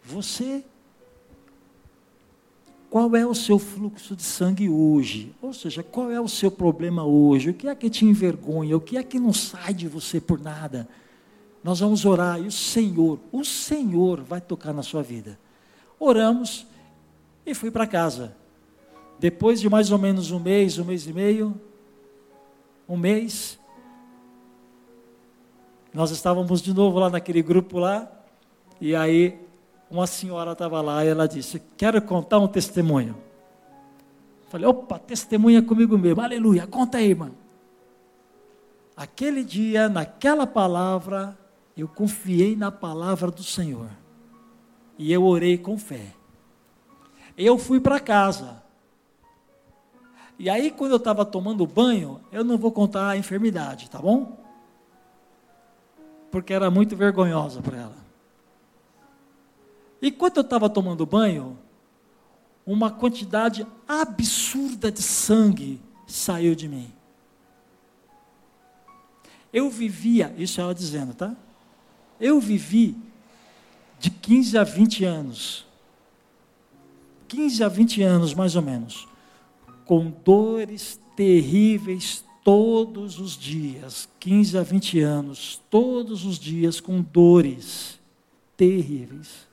Você, 0.03 0.65
qual 2.89 3.15
é 3.15 3.25
o 3.25 3.35
seu 3.35 3.59
fluxo 3.59 4.15
de 4.15 4.23
sangue 4.23 4.67
hoje? 4.67 5.35
Ou 5.39 5.53
seja, 5.53 5.83
qual 5.83 6.09
é 6.09 6.19
o 6.19 6.27
seu 6.27 6.49
problema 6.49 7.05
hoje? 7.05 7.51
O 7.51 7.53
que 7.53 7.67
é 7.67 7.75
que 7.75 7.91
te 7.91 8.05
envergonha? 8.05 8.75
O 8.75 8.81
que 8.81 8.97
é 8.97 9.03
que 9.03 9.19
não 9.19 9.31
sai 9.31 9.71
de 9.71 9.87
você 9.87 10.19
por 10.19 10.39
nada? 10.39 10.89
Nós 11.63 11.79
vamos 11.79 12.05
orar 12.05 12.39
e 12.41 12.47
o 12.47 12.51
Senhor, 12.51 13.19
o 13.31 13.43
Senhor 13.45 14.21
vai 14.21 14.41
tocar 14.41 14.73
na 14.73 14.81
sua 14.81 15.03
vida. 15.03 15.37
Oramos 15.99 16.65
e 17.45 17.53
fui 17.53 17.69
para 17.69 17.85
casa. 17.85 18.35
Depois 19.19 19.61
de 19.61 19.69
mais 19.69 19.91
ou 19.91 19.99
menos 19.99 20.31
um 20.31 20.39
mês, 20.39 20.79
um 20.79 20.85
mês 20.85 21.05
e 21.05 21.13
meio, 21.13 21.59
um 22.89 22.97
mês, 22.97 23.59
nós 25.93 26.09
estávamos 26.09 26.61
de 26.61 26.73
novo 26.73 26.97
lá 26.97 27.09
naquele 27.09 27.41
grupo 27.41 27.77
lá, 27.77 28.11
e 28.79 28.95
aí 28.95 29.39
uma 29.89 30.07
senhora 30.07 30.53
estava 30.53 30.81
lá 30.81 31.05
e 31.05 31.09
ela 31.09 31.27
disse: 31.27 31.61
Quero 31.77 32.01
contar 32.01 32.39
um 32.39 32.47
testemunho. 32.47 33.15
Falei, 34.49 34.67
opa, 34.67 34.99
testemunha 34.99 35.61
comigo 35.61 35.97
mesmo, 35.97 36.21
aleluia, 36.21 36.65
conta 36.67 36.97
aí, 36.97 37.11
irmã. 37.11 37.31
Aquele 38.97 39.43
dia, 39.43 39.87
naquela 39.87 40.45
palavra, 40.45 41.37
eu 41.75 41.87
confiei 41.87 42.55
na 42.55 42.71
palavra 42.71 43.31
do 43.31 43.43
Senhor. 43.43 43.89
E 44.97 45.11
eu 45.11 45.23
orei 45.23 45.57
com 45.57 45.77
fé. 45.77 46.13
Eu 47.37 47.57
fui 47.57 47.79
para 47.79 47.99
casa. 47.99 48.61
E 50.37 50.49
aí, 50.49 50.71
quando 50.71 50.91
eu 50.91 50.97
estava 50.97 51.23
tomando 51.25 51.65
banho, 51.65 52.19
eu 52.31 52.43
não 52.43 52.57
vou 52.57 52.71
contar 52.71 53.09
a 53.09 53.17
enfermidade, 53.17 53.89
tá 53.89 53.99
bom? 53.99 54.37
Porque 56.29 56.53
era 56.53 56.69
muito 56.71 56.95
vergonhosa 56.95 57.61
para 57.61 57.77
ela. 57.77 57.97
E 60.01 60.11
quando 60.11 60.37
eu 60.37 60.41
estava 60.41 60.69
tomando 60.69 61.05
banho, 61.05 61.57
uma 62.65 62.89
quantidade 62.89 63.67
absurda 63.87 64.91
de 64.91 65.01
sangue 65.01 65.79
saiu 66.07 66.55
de 66.55 66.67
mim. 66.67 66.91
Eu 69.53 69.69
vivia, 69.69 70.33
isso 70.37 70.59
ela 70.59 70.73
dizendo, 70.73 71.13
tá? 71.13 71.35
Eu 72.21 72.39
vivi 72.39 72.95
de 73.99 74.11
15 74.11 74.55
a 74.59 74.63
20 74.63 75.03
anos, 75.03 75.65
15 77.27 77.63
a 77.63 77.67
20 77.67 78.03
anos 78.03 78.33
mais 78.35 78.55
ou 78.55 78.61
menos, 78.61 79.07
com 79.85 80.13
dores 80.23 81.01
terríveis 81.15 82.23
todos 82.43 83.19
os 83.19 83.35
dias, 83.35 84.07
15 84.19 84.57
a 84.59 84.61
20 84.61 84.99
anos, 84.99 85.61
todos 85.67 86.23
os 86.23 86.37
dias 86.37 86.79
com 86.79 87.01
dores 87.01 87.99
terríveis. 88.55 89.47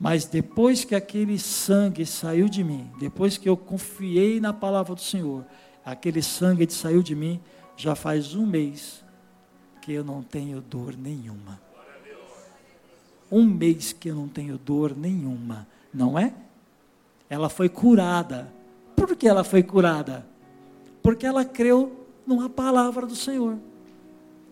Mas 0.00 0.24
depois 0.24 0.84
que 0.86 0.94
aquele 0.94 1.38
sangue 1.38 2.06
saiu 2.06 2.48
de 2.48 2.64
mim, 2.64 2.90
depois 2.98 3.36
que 3.36 3.48
eu 3.48 3.58
confiei 3.58 4.40
na 4.40 4.54
palavra 4.54 4.94
do 4.94 5.02
Senhor, 5.02 5.44
aquele 5.84 6.22
sangue 6.22 6.66
saiu 6.70 7.02
de 7.02 7.14
mim, 7.14 7.40
já 7.76 7.94
faz 7.94 8.34
um 8.34 8.46
mês 8.46 9.04
que 9.86 9.92
eu 9.92 10.02
não 10.02 10.20
tenho 10.20 10.60
dor 10.60 10.96
nenhuma. 10.96 11.60
Um 13.30 13.44
mês 13.44 13.92
que 13.92 14.08
eu 14.08 14.16
não 14.16 14.26
tenho 14.26 14.58
dor 14.58 14.96
nenhuma, 14.96 15.64
não 15.94 16.18
é? 16.18 16.34
Ela 17.30 17.48
foi 17.48 17.68
curada. 17.68 18.52
Por 18.96 19.14
que 19.14 19.28
ela 19.28 19.44
foi 19.44 19.62
curada? 19.62 20.26
Porque 21.00 21.24
ela 21.24 21.44
creu 21.44 22.04
numa 22.26 22.50
palavra 22.50 23.06
do 23.06 23.14
Senhor. 23.14 23.58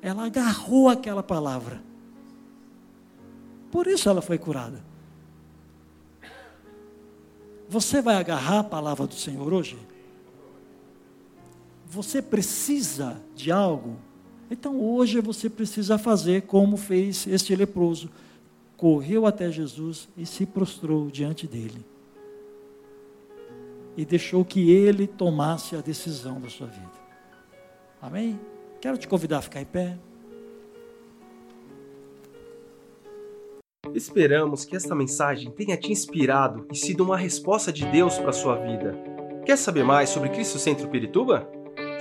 ela 0.00 0.24
agarrou 0.24 0.88
aquela 0.88 1.22
palavra. 1.22 1.82
Por 3.72 3.88
isso 3.88 4.08
ela 4.08 4.22
foi 4.22 4.38
curada. 4.38 4.84
Você 7.68 8.00
vai 8.00 8.14
agarrar 8.14 8.60
a 8.60 8.64
palavra 8.64 9.04
do 9.04 9.14
Senhor 9.14 9.52
hoje? 9.52 9.76
Você 11.86 12.22
precisa 12.22 13.20
de 13.34 13.50
algo? 13.50 13.96
Então 14.50 14.80
hoje 14.80 15.20
você 15.20 15.48
precisa 15.48 15.98
fazer 15.98 16.42
como 16.42 16.76
fez 16.76 17.26
este 17.26 17.54
leproso. 17.56 18.10
Correu 18.76 19.26
até 19.26 19.50
Jesus 19.50 20.08
e 20.16 20.26
se 20.26 20.44
prostrou 20.44 21.10
diante 21.10 21.46
dele. 21.46 21.84
E 23.96 24.04
deixou 24.04 24.44
que 24.44 24.70
ele 24.70 25.06
tomasse 25.06 25.76
a 25.76 25.80
decisão 25.80 26.40
da 26.40 26.48
sua 26.48 26.66
vida. 26.66 27.04
Amém? 28.02 28.38
Quero 28.80 28.98
te 28.98 29.08
convidar 29.08 29.38
a 29.38 29.42
ficar 29.42 29.62
em 29.62 29.64
pé. 29.64 29.96
Esperamos 33.94 34.64
que 34.64 34.74
esta 34.74 34.94
mensagem 34.94 35.50
tenha 35.52 35.76
te 35.76 35.92
inspirado 35.92 36.66
e 36.72 36.76
sido 36.76 37.04
uma 37.04 37.16
resposta 37.16 37.72
de 37.72 37.86
Deus 37.86 38.18
para 38.18 38.30
a 38.30 38.32
sua 38.32 38.56
vida. 38.56 38.98
Quer 39.46 39.56
saber 39.56 39.84
mais 39.84 40.08
sobre 40.10 40.30
Cristo 40.30 40.58
Centro 40.58 40.88
Pirituba? 40.88 41.48